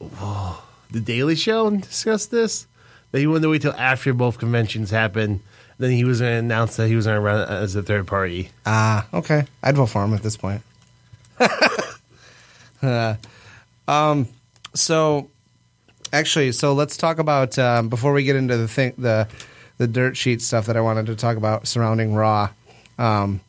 [0.00, 2.66] oh, the Daily Show and discussed this.
[3.12, 5.40] That he wanted to wait till after both conventions happened.
[5.78, 8.06] Then he was going to announce that he was going to run as a third
[8.06, 8.50] party.
[8.66, 9.46] Ah, okay.
[9.62, 10.62] I'd vote for him at this point.
[12.82, 13.14] Uh,
[13.86, 14.26] um,
[14.74, 15.28] so
[16.12, 19.28] actually, so let's talk about um, before we get into the thing, the
[19.78, 22.50] the dirt sheet stuff that I wanted to talk about surrounding Raw.
[22.98, 23.40] Um,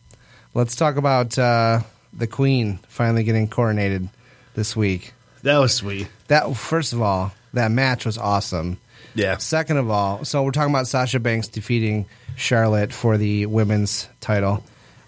[0.54, 1.82] let's talk about uh,
[2.14, 4.08] the Queen finally getting coronated
[4.56, 5.14] this week.
[5.44, 6.08] That was sweet.
[6.28, 8.80] That first of all, that match was awesome.
[9.14, 9.38] Yeah.
[9.38, 12.06] Second of all, so we're talking about Sasha Banks defeating
[12.36, 14.64] Charlotte for the women's title.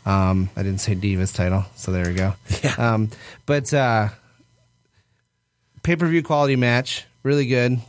[0.06, 2.34] Um, I didn't say Divas title, so there we go.
[2.64, 2.76] Yeah.
[2.78, 3.10] Um,
[3.46, 4.10] but uh,
[5.84, 7.80] pay per view quality match, really good,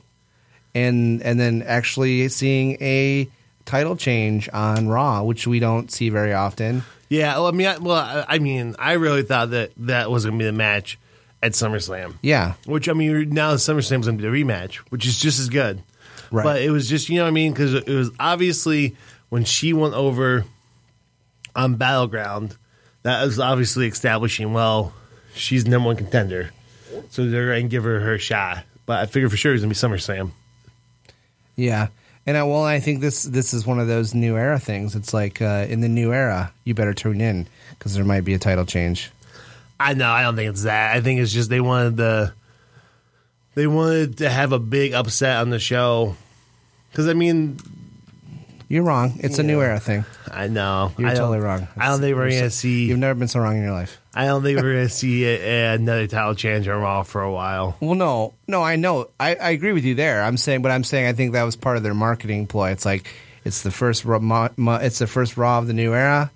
[0.74, 3.28] and and then actually seeing a
[3.64, 6.82] title change on Raw, which we don't see very often.
[7.08, 10.38] Yeah, well, I mean, I, well, I- mean, I really thought that that was going
[10.38, 10.98] to be the match
[11.42, 12.14] at SummerSlam.
[12.22, 15.48] Yeah, Which I mean, now SummerSlam's going to be the rematch, which is just as
[15.48, 15.82] good.
[16.30, 16.42] Right.
[16.42, 18.96] But it was just you know what I mean because it was obviously
[19.28, 20.44] when she went over
[21.54, 22.56] on Battleground,
[23.02, 24.92] that was obviously establishing well
[25.34, 26.50] she's number one contender,
[27.10, 28.64] so they're going to give her her shot.
[28.86, 30.30] But I figured for sure it was going to be SummerSlam.
[31.56, 31.88] yeah.
[32.26, 34.96] And I, well, I think this this is one of those new era things.
[34.96, 38.32] It's like uh, in the new era, you better tune in because there might be
[38.32, 39.10] a title change.
[39.78, 40.08] I know.
[40.10, 40.96] I don't think it's that.
[40.96, 42.32] I think it's just they wanted the
[43.54, 46.16] they wanted to have a big upset on the show.
[46.90, 47.58] Because I mean,
[48.68, 49.18] You're wrong.
[49.18, 50.06] It's a new era thing.
[50.30, 51.68] I know You're I totally wrong.
[51.76, 52.86] I don't think we're You're gonna so- see.
[52.86, 54.00] You've never been so wrong in your life.
[54.16, 57.76] I don't think we're gonna see a, another title change on Raw for a while.
[57.80, 59.08] Well, no, no, I know.
[59.18, 60.22] I, I agree with you there.
[60.22, 62.70] I'm saying, but I'm saying I think that was part of their marketing ploy.
[62.70, 63.08] It's like
[63.44, 66.30] it's the first Raw, it's the first Raw of the new era,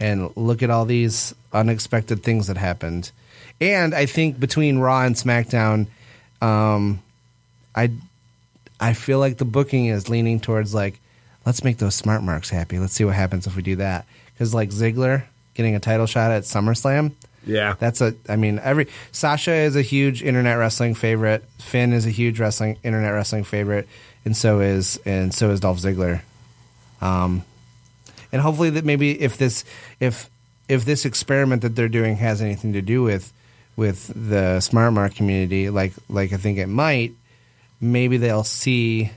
[0.00, 3.12] and look at all these unexpected things that happened.
[3.60, 5.86] And I think between Raw and SmackDown,
[6.42, 7.00] um,
[7.76, 7.90] I
[8.80, 10.98] I feel like the booking is leaning towards like
[11.46, 12.78] let's make those smart marks happy.
[12.78, 14.04] Let's see what happens if we do that.
[14.32, 15.24] Because like Ziggler
[15.60, 17.12] getting a title shot at SummerSlam.
[17.46, 18.14] Yeah, That's a.
[18.28, 21.44] I mean, every Sasha is a huge internet wrestling favorite.
[21.58, 23.88] Finn is a huge wrestling internet wrestling favorite,
[24.24, 26.22] and so is and so is Dolph Ziggler.
[27.00, 27.44] Um,
[28.32, 29.64] and hopefully that maybe if this
[30.00, 30.30] if
[30.68, 33.32] if this experiment that they're doing has anything to do with
[33.74, 37.12] with the smart mark community, like like I think it might,
[37.80, 39.10] maybe they'll see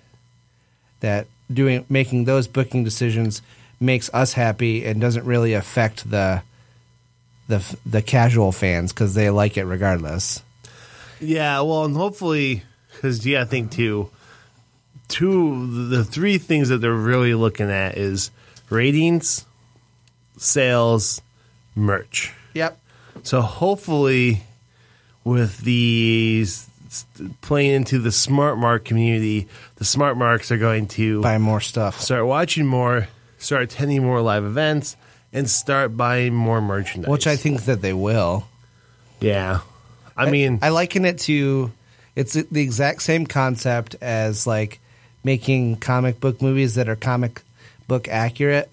[1.01, 3.41] that doing making those booking decisions
[3.79, 6.41] makes us happy and doesn't really affect the
[7.47, 10.41] the the casual fans because they like it regardless.
[11.19, 11.59] yeah.
[11.61, 12.63] Well, and hopefully,
[12.93, 14.09] because yeah, I think too.
[15.09, 18.31] Two, the three things that they're really looking at is
[18.69, 19.45] ratings,
[20.37, 21.21] sales,
[21.75, 22.31] merch.
[22.53, 22.79] Yep.
[23.23, 24.43] So hopefully,
[25.23, 26.67] with these
[27.41, 31.99] playing into the smart mark community, the smart marks are going to Buy more stuff.
[31.99, 33.07] start watching more,
[33.43, 34.95] start attending more live events,
[35.31, 37.09] and start buying more merchandise.
[37.09, 38.47] Which I think that they will.
[39.19, 39.59] yeah.
[40.15, 41.71] I mean, I liken it to
[42.15, 44.79] it's the exact same concept as like
[45.23, 47.41] making comic book movies that are comic
[47.87, 48.69] book accurate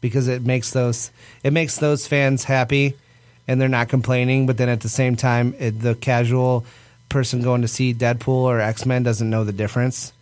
[0.00, 1.10] because it makes those
[1.42, 2.94] it makes those fans happy
[3.46, 6.64] and they're not complaining but then at the same time it, the casual
[7.08, 10.12] person going to see Deadpool or X-Men doesn't know the difference.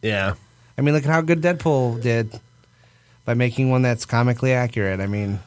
[0.00, 0.34] yeah.
[0.78, 2.38] I mean look at how good Deadpool did
[3.24, 5.00] by making one that's comically accurate.
[5.00, 5.40] I mean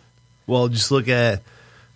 [0.46, 1.42] Well, just look at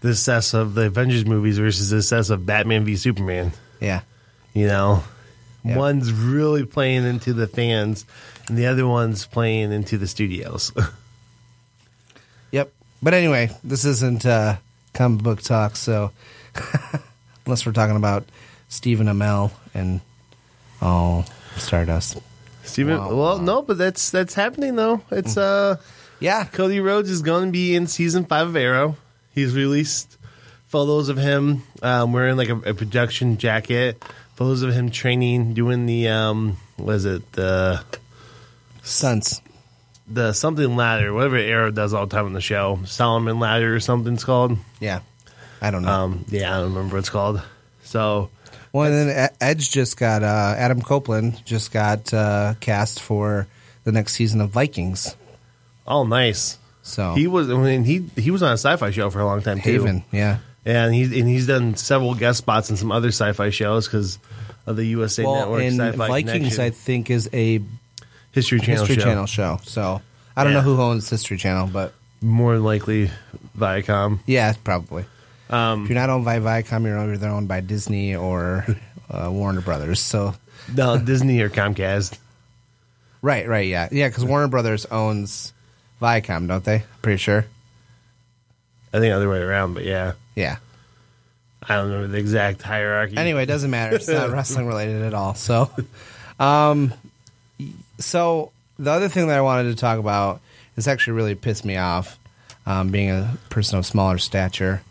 [0.01, 3.51] the success of the Avengers movies versus the success of Batman v Superman.
[3.79, 4.01] yeah.
[4.53, 5.03] You know,
[5.65, 5.77] Yeah.
[5.77, 8.05] one's really playing into the fans,
[8.47, 10.71] and the other one's playing into the studios.
[12.51, 12.71] Yep.
[13.03, 14.57] But anyway, this isn't uh,
[14.93, 16.11] comic book talk, so
[17.45, 18.23] unless we're talking about
[18.69, 19.99] Stephen Amell and
[20.81, 21.25] oh
[21.57, 22.17] Stardust.
[22.75, 23.15] Steven, Wow.
[23.15, 24.99] well, no, but that's that's happening though.
[25.09, 25.77] It's uh,
[26.19, 26.43] Yeah.
[26.43, 28.97] Cody Rhodes is going to be in season five of Arrow.
[29.33, 30.17] He's released
[30.67, 34.03] photos of him um, wearing like a, a production jacket,
[34.35, 37.81] photos of him training, doing the um, what is it the
[38.83, 39.41] sense
[40.07, 43.79] the something ladder, whatever Arrow does all the time on the show, Solomon ladder or
[43.79, 44.57] something's called.
[44.81, 44.99] Yeah.
[45.61, 45.89] I don't know.
[45.91, 47.41] Um, yeah, I don't remember what it's called.
[47.83, 48.29] So
[48.73, 53.47] well, and then Edge just got uh, Adam Copeland just got uh, cast for
[53.83, 55.15] the next season of Vikings.
[55.87, 56.57] oh, nice.
[56.83, 57.49] So He was.
[57.49, 59.71] I mean, he he was on a sci-fi show for a long time too.
[59.71, 60.37] Haven, yeah.
[60.65, 64.19] and he's and he's done several guest spots in some other sci-fi shows because
[64.67, 66.61] of the USA Well, Network and Sci-Fi Vikings, Connection.
[66.61, 67.61] I think, is a
[68.33, 69.09] History Channel History show.
[69.09, 69.59] Channel show.
[69.63, 70.01] So
[70.35, 70.59] I don't Yeah.
[70.59, 73.09] know who owns History Channel, but More than likely,
[73.57, 74.19] Viacom.
[74.27, 75.05] yeah, probably.
[75.49, 78.65] Um, If you're not owned by Viacom, you're either owned by Disney or
[79.09, 79.99] uh, Warner Brothers.
[79.99, 80.33] So
[80.73, 82.17] No, Disney or Comcast.
[83.21, 85.53] right, right, yeah, yeah, because Warner Brothers owns
[86.01, 86.83] Viacom, don't they?
[87.01, 87.45] Pretty sure.
[88.93, 90.13] I think other way around, but yeah.
[90.35, 90.57] Yeah.
[91.67, 93.17] I don't remember the exact hierarchy.
[93.17, 93.95] Anyway, it doesn't matter.
[93.95, 95.33] It's not wrestling related at all.
[95.35, 95.69] So,
[96.39, 96.93] um,
[97.97, 100.41] so the other thing that I wanted to talk about
[100.75, 102.19] this actually really pissed me off,
[102.65, 104.81] um, being a person of smaller stature.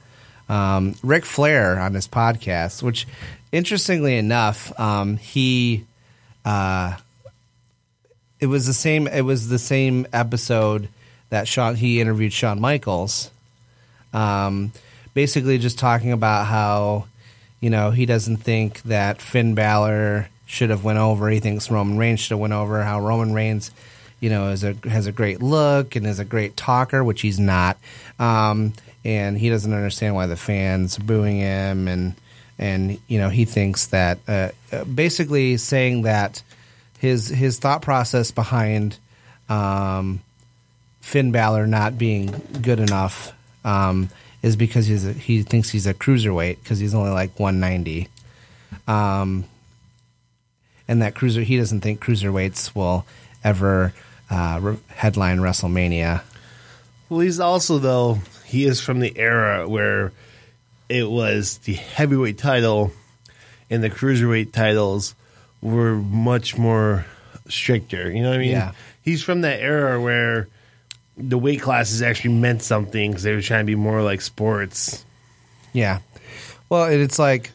[0.49, 3.07] Um, Ric Flair on his podcast, which
[3.53, 5.85] interestingly enough, um, he,
[6.45, 6.97] uh,
[8.41, 9.07] it was the same.
[9.07, 10.89] It was the same episode
[11.31, 13.31] that Shawn he interviewed Shawn Michaels.
[14.13, 14.73] Um,
[15.15, 17.07] basically, just talking about how
[17.61, 21.29] you know he doesn't think that Finn Balor should have went over.
[21.31, 22.83] He thinks Roman Reigns should have went over.
[22.83, 23.71] How Roman Reigns,
[24.21, 27.41] you know, is a has a great look and is a great talker, which he's
[27.41, 27.79] not.
[28.19, 28.75] Um,
[29.05, 32.15] and he doesn't understand why the fans are booing him, and
[32.59, 36.43] and you know he thinks that uh, uh, basically saying that
[36.99, 38.99] his his thought process behind
[39.49, 40.21] um,
[41.01, 43.33] Finn Balor not being good enough
[43.65, 44.09] um,
[44.43, 48.09] is because he's a, he thinks he's a cruiserweight because he's only like 190.
[48.89, 49.45] Um,
[50.89, 53.05] and that cruiser he doesn't think cruiserweights will
[53.43, 53.93] ever
[54.31, 56.23] uh, re- headline WrestleMania.
[57.09, 60.13] Well, he's also though he is from the era where
[60.89, 62.93] it was the heavyweight title
[63.71, 65.15] and the cruiserweight titles
[65.63, 67.07] were much more
[67.49, 68.11] stricter.
[68.11, 68.51] You know what I mean?
[68.51, 68.73] Yeah.
[69.03, 70.49] He's from that era where
[71.17, 75.05] the weight classes actually meant something because they were trying to be more like sports.
[75.73, 76.01] Yeah.
[76.69, 77.51] Well, it's like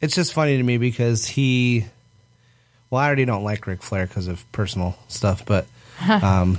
[0.00, 1.86] it's just funny to me because he.
[2.90, 5.66] Well, I already don't like Ric Flair because of personal stuff, but
[6.08, 6.58] um,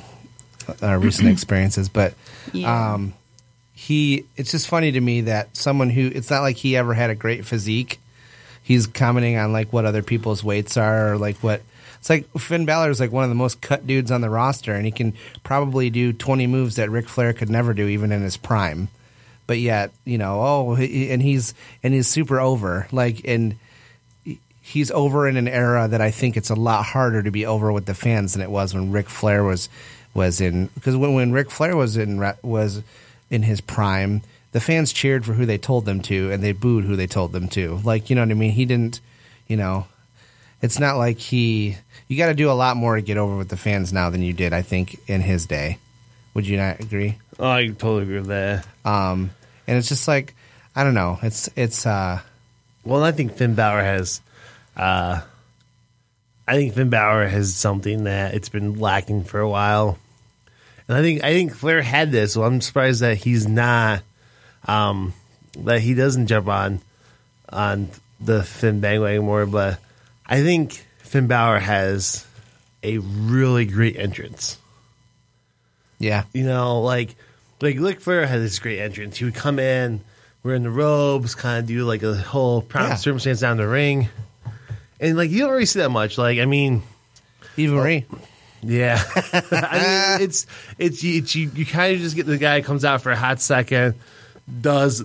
[0.82, 1.89] our recent experiences.
[1.89, 2.14] But
[2.51, 2.93] Yeah.
[2.93, 3.14] um,
[3.74, 7.09] he, it's just funny to me that someone who it's not like he ever had
[7.09, 7.99] a great physique.
[8.61, 11.61] He's commenting on like what other people's weights are, or like what
[11.99, 12.30] it's like.
[12.39, 14.91] Finn Balor is like one of the most cut dudes on the roster, and he
[14.91, 18.88] can probably do twenty moves that Ric Flair could never do, even in his prime
[19.45, 21.53] but yet you know oh and he's
[21.84, 23.57] and he's super over like and
[24.61, 27.70] he's over in an era that I think it's a lot harder to be over
[27.74, 29.68] with the fans than it was when Ric Flair was
[30.14, 32.82] was in because when when Ric Flair was in was
[33.30, 36.84] in his prime the fans cheered for who they told them to and they booed
[36.86, 38.99] who they told them to like you know what I mean he didn't
[39.47, 39.88] you know
[40.61, 43.49] it's not like he you got to do a lot more to get over with
[43.49, 45.80] the fans now than you did I think in his day
[46.34, 48.66] would you not agree Oh, I totally agree with that.
[48.86, 49.32] um,
[49.68, 50.36] and it's just like
[50.76, 51.20] I don't know.
[51.24, 52.20] It's it's uh,
[52.84, 54.22] Well, I think Finn Balor has.
[54.76, 55.22] Uh,
[56.47, 59.97] I think Finn Balor has something that it's been lacking for a while,
[60.87, 62.33] and I think I think Flair had this.
[62.33, 64.01] So I'm surprised that he's not.
[64.67, 65.13] Um,
[65.59, 66.79] that he doesn't jump on
[67.49, 67.89] on
[68.19, 69.79] the Finn bandwagon more, but
[70.25, 72.25] I think Finn Balor has
[72.81, 74.57] a really great entrance.
[75.99, 77.15] yeah, You know, like
[77.61, 79.17] like Ric Flair had this great entrance.
[79.17, 80.01] He would come in,
[80.43, 82.95] wearing the robes, kind of do like a whole proud Yeah.
[82.95, 84.09] circumstance down the ring,
[85.03, 86.17] and like you don't really see that much.
[86.17, 86.81] Like I mean,
[87.57, 88.05] Eva Marie.
[88.61, 89.03] yeah,
[89.51, 90.47] I mean it's
[90.79, 93.15] it's you it's, you, you kind of just get the guy comes out for a
[93.15, 93.95] hot second,
[94.61, 95.03] does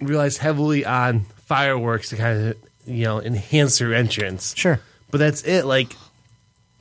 [0.00, 2.56] relies heavily on fireworks to kind of
[2.86, 4.54] you know enhance their entrance.
[4.56, 4.78] Sure.
[5.10, 5.64] But that's it.
[5.64, 5.96] Like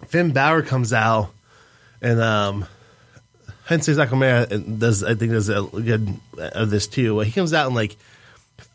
[0.07, 1.31] Finn Balor comes out,
[2.01, 2.65] and um,
[3.65, 7.19] Henry Nakamura does I think does a good of this too.
[7.21, 7.95] He comes out and like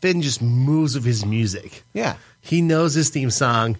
[0.01, 1.83] Finn just moves with his music.
[1.93, 2.15] Yeah.
[2.41, 3.77] He knows his theme song.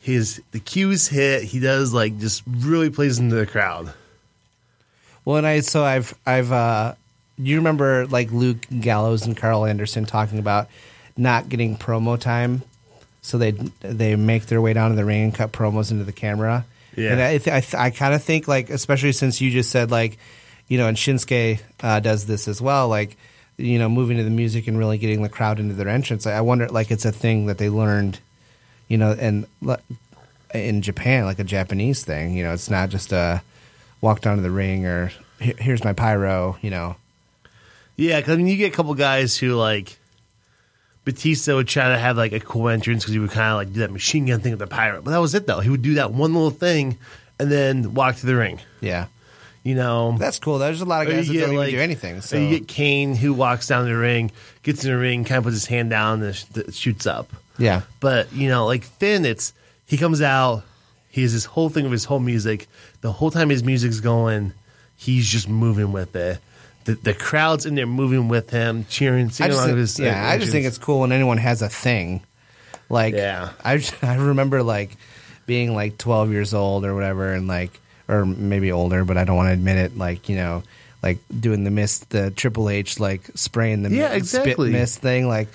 [0.00, 1.44] His the cues hit.
[1.44, 3.92] He does like just really plays into the crowd.
[5.24, 6.94] Well, and I so I've I've uh,
[7.38, 10.68] you remember like Luke Gallows and Karl Anderson talking about
[11.16, 12.62] not getting promo time,
[13.22, 16.12] so they they make their way down to the ring and cut promos into the
[16.12, 16.66] camera.
[16.96, 17.12] Yeah.
[17.12, 19.90] and I th- I, th- I kind of think like especially since you just said
[19.90, 20.18] like
[20.68, 23.16] you know and Shinsuke uh, does this as well like
[23.56, 26.26] you know moving to the music and really getting the crowd into their entrance.
[26.26, 28.18] I wonder like it's a thing that they learned
[28.88, 29.46] you know, and
[30.52, 33.42] in Japan, like a Japanese thing, you know, it's not just a
[34.02, 36.94] walk down to the ring or here's my pyro, you know.
[37.96, 39.96] Yeah, 'cause, I mean, you get a couple guys who like
[41.04, 43.72] Batista would try to have like a cool entrance because he would kind of like
[43.72, 45.60] do that machine gun thing with the pyro, but that was it though.
[45.60, 46.98] He would do that one little thing
[47.38, 48.60] and then walk to the ring.
[48.80, 49.06] Yeah,
[49.64, 50.58] You know, that's cool.
[50.58, 52.20] There's a lot of guys that don't get, even do anything.
[52.20, 54.30] So you get Kane who walks down the ring,
[54.62, 57.32] gets in the ring, kind of puts his hand down, and sh- shoots up.
[57.58, 59.54] yeah, But you know, like Finn, it's
[59.86, 60.64] he comes out,
[61.08, 62.68] he has this whole thing of his whole music.
[63.00, 64.52] The whole time his music's going,
[64.96, 66.38] he's just moving with it.
[66.84, 69.98] The, the crowd's in there moving with him, cheering, singing along think, with his.
[70.00, 72.22] uh, yeah, I just think it's cool when anyone has a thing.
[72.90, 73.48] Like, Yeah.
[73.64, 74.98] I I remember like
[75.46, 79.36] being like 12 years old or whatever, and like, or maybe older, but I don't
[79.36, 79.96] want to admit it.
[79.96, 80.62] Like, you know,
[81.02, 84.52] like doing the mist, the Triple H, like spraying the Yeah, mi- exactly.
[84.68, 85.48] spit mist thing, like,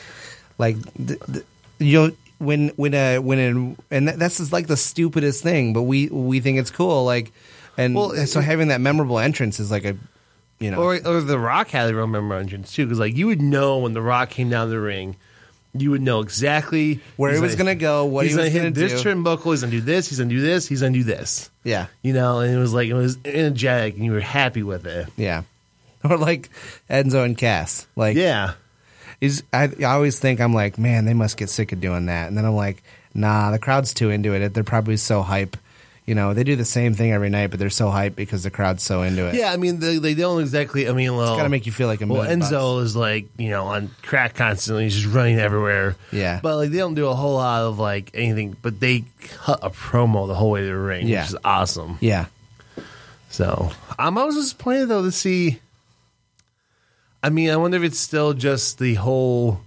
[0.58, 1.46] like th- th-
[1.80, 2.16] you know.
[2.42, 6.08] When when uh when in, and that, that's just like the stupidest thing, but we
[6.08, 7.34] we think it's cool, like,
[7.78, 9.98] and Well, so having that memorable entrance is like a,
[10.58, 13.28] you know, Or, or The Rock had a real member entrance too, because like you
[13.28, 15.18] would know when The Rock came down the ring,
[15.74, 18.74] you would know exactly Where he was gonna go, what he's he was gonna hit
[18.74, 19.10] this do.
[19.10, 21.50] turnbuckle, he's gonna do this, he's gonna do this, he's gonna do this.
[21.64, 24.86] yeah, You know, and it was like it was energetic, and you were happy with
[24.88, 25.08] it.
[25.16, 25.44] yeah,
[26.04, 26.50] or like
[26.90, 28.54] Enzo and Cass, like Yeah,
[29.22, 32.28] is I, I always think I'm like, man, they must get sick of doing that,
[32.28, 32.82] and then I'm like,
[33.14, 34.54] nah, the crowd's too into it.
[34.54, 35.56] They're probably so hype.
[36.10, 38.50] You know, they do the same thing every night, but they're so hyped because the
[38.50, 39.36] crowd's so into it.
[39.36, 39.54] yeah.
[39.54, 40.90] I mean, they, they don't exactly.
[40.90, 42.86] I mean, well, it's got to make you feel like a Well, million Enzo bucks.
[42.90, 45.96] is like you know on crack constantly, he's just running everywhere.
[46.12, 46.40] Yeah.
[46.42, 49.70] but like they don't do a whole lot of like anything, but they cut a
[49.70, 51.22] promo the whole way to the ring, Yeah.
[51.22, 51.98] which is awesome.
[52.02, 52.26] Yeah,
[53.30, 55.60] So I'm always disappointed though to see.
[57.22, 59.62] I mean, I wonder if it's still just the whole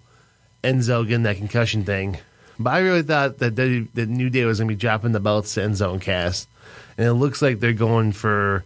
[0.64, 2.18] Enzo getting that concussion thing.
[2.62, 5.20] But I really thought that the, that New Day was going to be dropping the
[5.20, 6.46] belts to Enzo and Cass,
[6.96, 8.64] and it looks like they're going for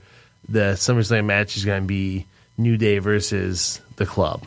[0.48, 2.26] the SummerSlam match is going to be
[2.58, 4.44] New Day versus the Club.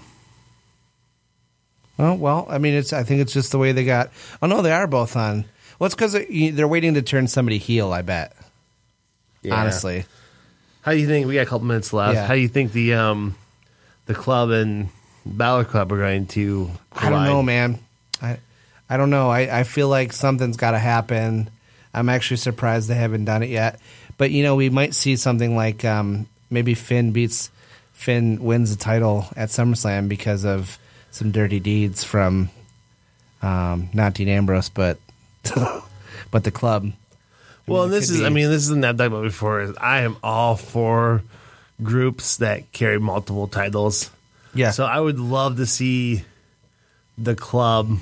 [1.97, 2.93] Oh well, I mean, it's.
[2.93, 4.11] I think it's just the way they got.
[4.41, 5.43] Oh no, they are both on.
[5.77, 7.91] Well, it's because they're waiting to turn somebody heel.
[7.91, 8.35] I bet.
[9.51, 10.05] Honestly,
[10.81, 11.27] how do you think?
[11.27, 12.15] We got a couple minutes left.
[12.15, 12.25] Yeah.
[12.25, 13.35] How do you think the um
[14.05, 14.89] the club and
[15.25, 16.71] Balor Club are going to?
[16.93, 17.79] I don't know, man.
[18.21, 18.37] I
[18.89, 19.29] I don't know.
[19.29, 21.49] I, I feel like something's got to happen.
[21.93, 23.79] I'm actually surprised they haven't done it yet.
[24.17, 27.51] But you know, we might see something like um, maybe Finn beats
[27.93, 30.77] Finn wins the title at SummerSlam because of
[31.11, 32.49] some dirty deeds from
[33.41, 34.97] um, not Dean Ambrose, but
[36.31, 36.91] but the club.
[37.67, 39.61] Well, mean, this is, I mean, this is not talked about before.
[39.61, 41.23] Is I am all for
[41.81, 44.09] groups that carry multiple titles.
[44.53, 44.71] Yeah.
[44.71, 46.23] So I would love to see
[47.17, 47.99] the club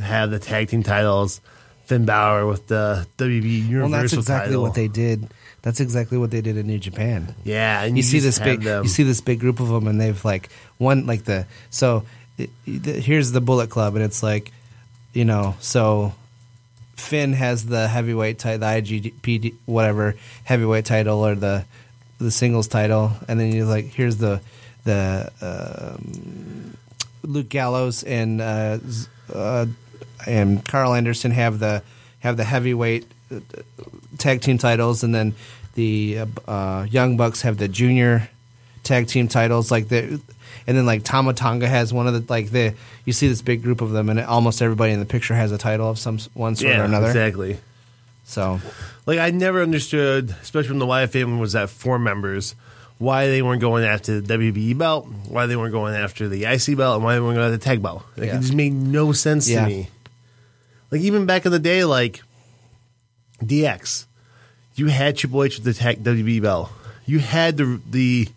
[0.00, 1.40] have the tag team titles,
[1.86, 4.62] Finn Balor with the WB Universal Well, that's exactly title.
[4.62, 5.28] what they did.
[5.62, 7.34] That's exactly what they did in New Japan.
[7.44, 9.86] Yeah, and you, you see this big, them- you see this big group of them,
[9.86, 12.04] and they've like one like the so
[12.38, 14.50] it, the, here's the Bullet Club, and it's like
[15.12, 16.14] you know so
[16.96, 21.64] Finn has the heavyweight title, the IWGP whatever heavyweight title or the
[22.18, 24.40] the singles title, and then you're like here's the
[24.84, 26.76] the um,
[27.22, 29.66] Luke Gallows and uh, Z- uh,
[30.26, 31.82] and Karl Anderson have the
[32.20, 33.40] have the heavyweight uh,
[34.18, 35.34] tag team titles, and then
[35.74, 38.28] the uh, uh, Young Bucks have the junior
[38.82, 39.70] tag team titles.
[39.70, 40.20] Like the,
[40.66, 42.74] and then like Tama Tonga has one of the like the
[43.04, 45.58] you see this big group of them, and almost everybody in the picture has a
[45.58, 47.08] title of some one sort yeah, or another.
[47.08, 47.58] exactly.
[48.24, 48.60] So
[49.06, 52.54] Like I never understood, especially when the Wyatt family was at four members,
[53.02, 56.76] why they weren't going after the WBE belt, why they weren't going after the IC
[56.76, 58.04] belt, and why they weren't going after the tag belt.
[58.16, 58.36] Like Yeah.
[58.36, 59.62] it just made no sense Yeah.
[59.62, 59.88] to me.
[60.90, 62.22] Like even back in the day, like
[63.44, 64.06] DX,
[64.76, 66.70] you had Triple H with the tag WBE belt.
[67.06, 68.28] You had the the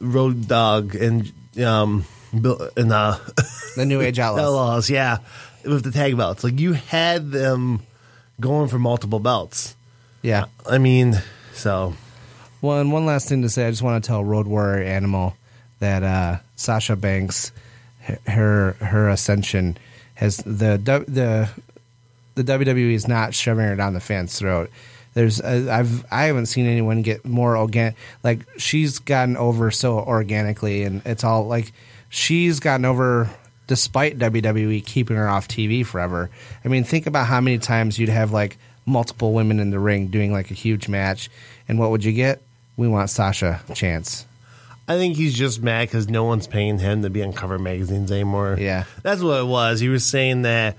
[0.00, 1.32] Road Dog and
[1.64, 2.04] um
[2.38, 3.18] Bill and uh
[3.76, 4.44] the New Age Outlaws.
[4.44, 5.18] Outlaws, yeah,
[5.64, 6.44] with the tag belts.
[6.44, 7.80] Like you had them
[8.40, 9.74] going for multiple belts.
[10.22, 10.46] Yeah.
[10.68, 11.20] I mean,
[11.54, 11.94] so
[12.62, 15.34] Well, and one last thing to say, I just want to tell Road Warrior Animal
[15.78, 17.52] that uh, Sasha Banks,
[18.26, 19.78] her her ascension
[20.14, 21.48] has the the
[22.34, 24.70] the WWE is not shoving her down the fan's throat.
[25.14, 27.96] There's uh, I've I haven't seen anyone get more organic.
[28.22, 31.72] Like she's gotten over so organically, and it's all like
[32.08, 33.30] she's gotten over
[33.66, 36.28] despite WWE keeping her off TV forever.
[36.64, 40.08] I mean, think about how many times you'd have like multiple women in the ring
[40.08, 41.30] doing like a huge match,
[41.68, 42.42] and what would you get?
[42.80, 44.24] We want Sasha chance.
[44.88, 48.10] I think he's just mad because no one's paying him to be on cover magazines
[48.10, 48.56] anymore.
[48.58, 48.84] Yeah.
[49.02, 49.80] that's what it was.
[49.80, 50.78] He was saying that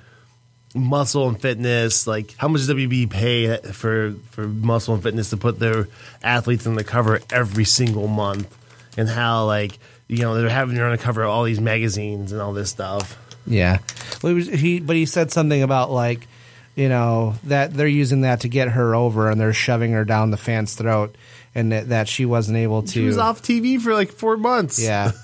[0.73, 5.37] muscle and fitness, like how much does WB pay for for muscle and fitness to
[5.37, 5.87] put their
[6.23, 8.57] athletes on the cover every single month,
[8.97, 9.77] and how like
[10.07, 12.71] you know they're having her on the cover of all these magazines and all this
[12.71, 13.15] stuff.
[13.45, 13.77] Yeah,
[14.23, 16.27] well, he, was, he but he said something about like
[16.75, 20.31] you know that they're using that to get her over, and they're shoving her down
[20.31, 21.15] the fan's throat,
[21.53, 22.89] and that, that she wasn't able to.
[22.91, 24.81] She was off TV for like four months.
[24.81, 25.11] Yeah.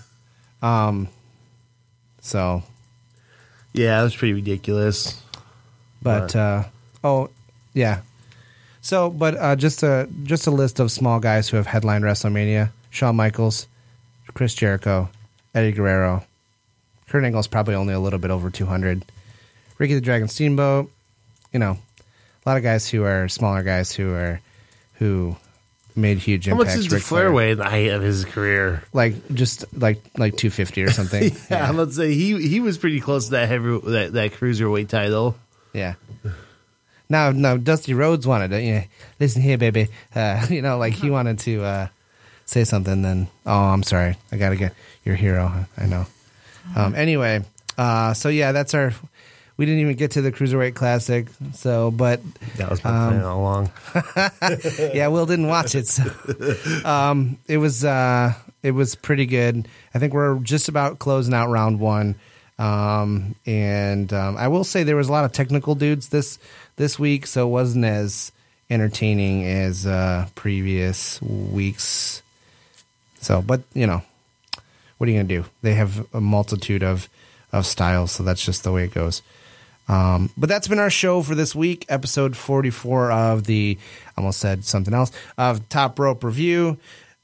[0.59, 1.07] Um.
[2.19, 2.63] So,
[3.73, 5.21] yeah, it was pretty ridiculous.
[6.01, 6.63] but uh,
[7.03, 7.29] oh
[7.75, 8.01] yeah.
[8.81, 12.71] So, but uh, just a just a list of small guys who have headlined WrestleMania:
[12.89, 13.67] Shawn Michaels,
[14.33, 15.09] Chris Jericho,
[15.53, 16.23] Eddie Guerrero,
[17.07, 19.05] Kurt Angle's probably only a little bit over two hundred.
[19.77, 20.89] Ricky the Dragon Steamboat.
[21.53, 21.77] You know,
[22.45, 24.41] a lot of guys who are smaller guys who are
[24.95, 25.37] who
[25.97, 26.75] made huge How impacts.
[26.75, 28.83] much does Ric Flair weigh at the height of his career?
[28.93, 31.35] Like just like like two fifty or something.
[31.49, 34.87] Yeah, about to say he he was pretty close to that heavy that, that cruiserweight
[34.89, 35.35] title.
[35.73, 35.95] Yeah.
[37.09, 38.83] Now, no, Dusty Rhodes wanted to, yeah,
[39.19, 39.87] listen here, baby.
[40.13, 41.87] Uh, you know, like he wanted to uh,
[42.45, 44.17] say something, then, oh, I'm sorry.
[44.31, 44.73] I got to get
[45.05, 45.65] your hero.
[45.77, 46.05] I know.
[46.75, 47.45] Um, anyway,
[47.77, 48.93] uh, so yeah, that's our,
[49.57, 51.27] we didn't even get to the Cruiserweight Classic.
[51.53, 52.21] So, but,
[52.57, 53.71] That was my Um, plan all along.
[54.93, 55.87] yeah, Will didn't watch it.
[55.87, 56.03] So.
[56.85, 58.33] Um, it was, uh,
[58.63, 59.67] it was pretty good.
[59.93, 62.15] I think we're just about closing out round one.
[62.59, 66.39] Um, and um, I will say there was a lot of technical dudes this
[66.75, 68.31] this week, so it wasn't as
[68.69, 72.21] entertaining as uh, previous weeks.
[73.21, 74.01] So, but you know,
[74.97, 75.45] what are you gonna do?
[75.61, 77.07] They have a multitude of
[77.53, 79.21] of styles, so that's just the way it goes.
[79.87, 83.77] Um, but that's been our show for this week, episode 44 of the,
[84.09, 86.77] I almost said something else, of Top Rope Review.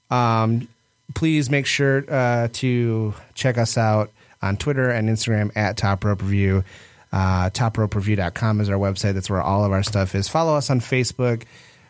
[0.10, 0.68] Um,
[1.14, 4.12] please make sure uh, to check us out
[4.42, 6.64] on Twitter and Instagram at Top Rope Review.
[7.12, 9.14] Uh, TopRopeReview.com is our website.
[9.14, 10.28] That's where all of our stuff is.
[10.28, 11.44] Follow us on Facebook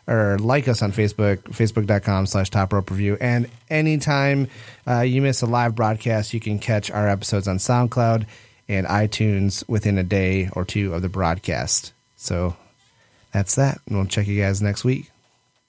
[0.06, 3.16] or like us on Facebook, facebook.com slash Top Rope Review.
[3.20, 4.48] And anytime
[4.86, 8.26] uh, you miss a live broadcast, you can catch our episodes on SoundCloud
[8.68, 11.92] and iTunes within a day or two of the broadcast.
[12.16, 12.56] So
[13.32, 13.78] that's that.
[13.86, 15.10] And we'll check you guys next week.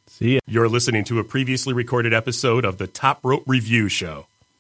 [0.07, 0.39] See ya.
[0.47, 4.27] You're listening to a previously recorded episode of the Top Rope Review Show.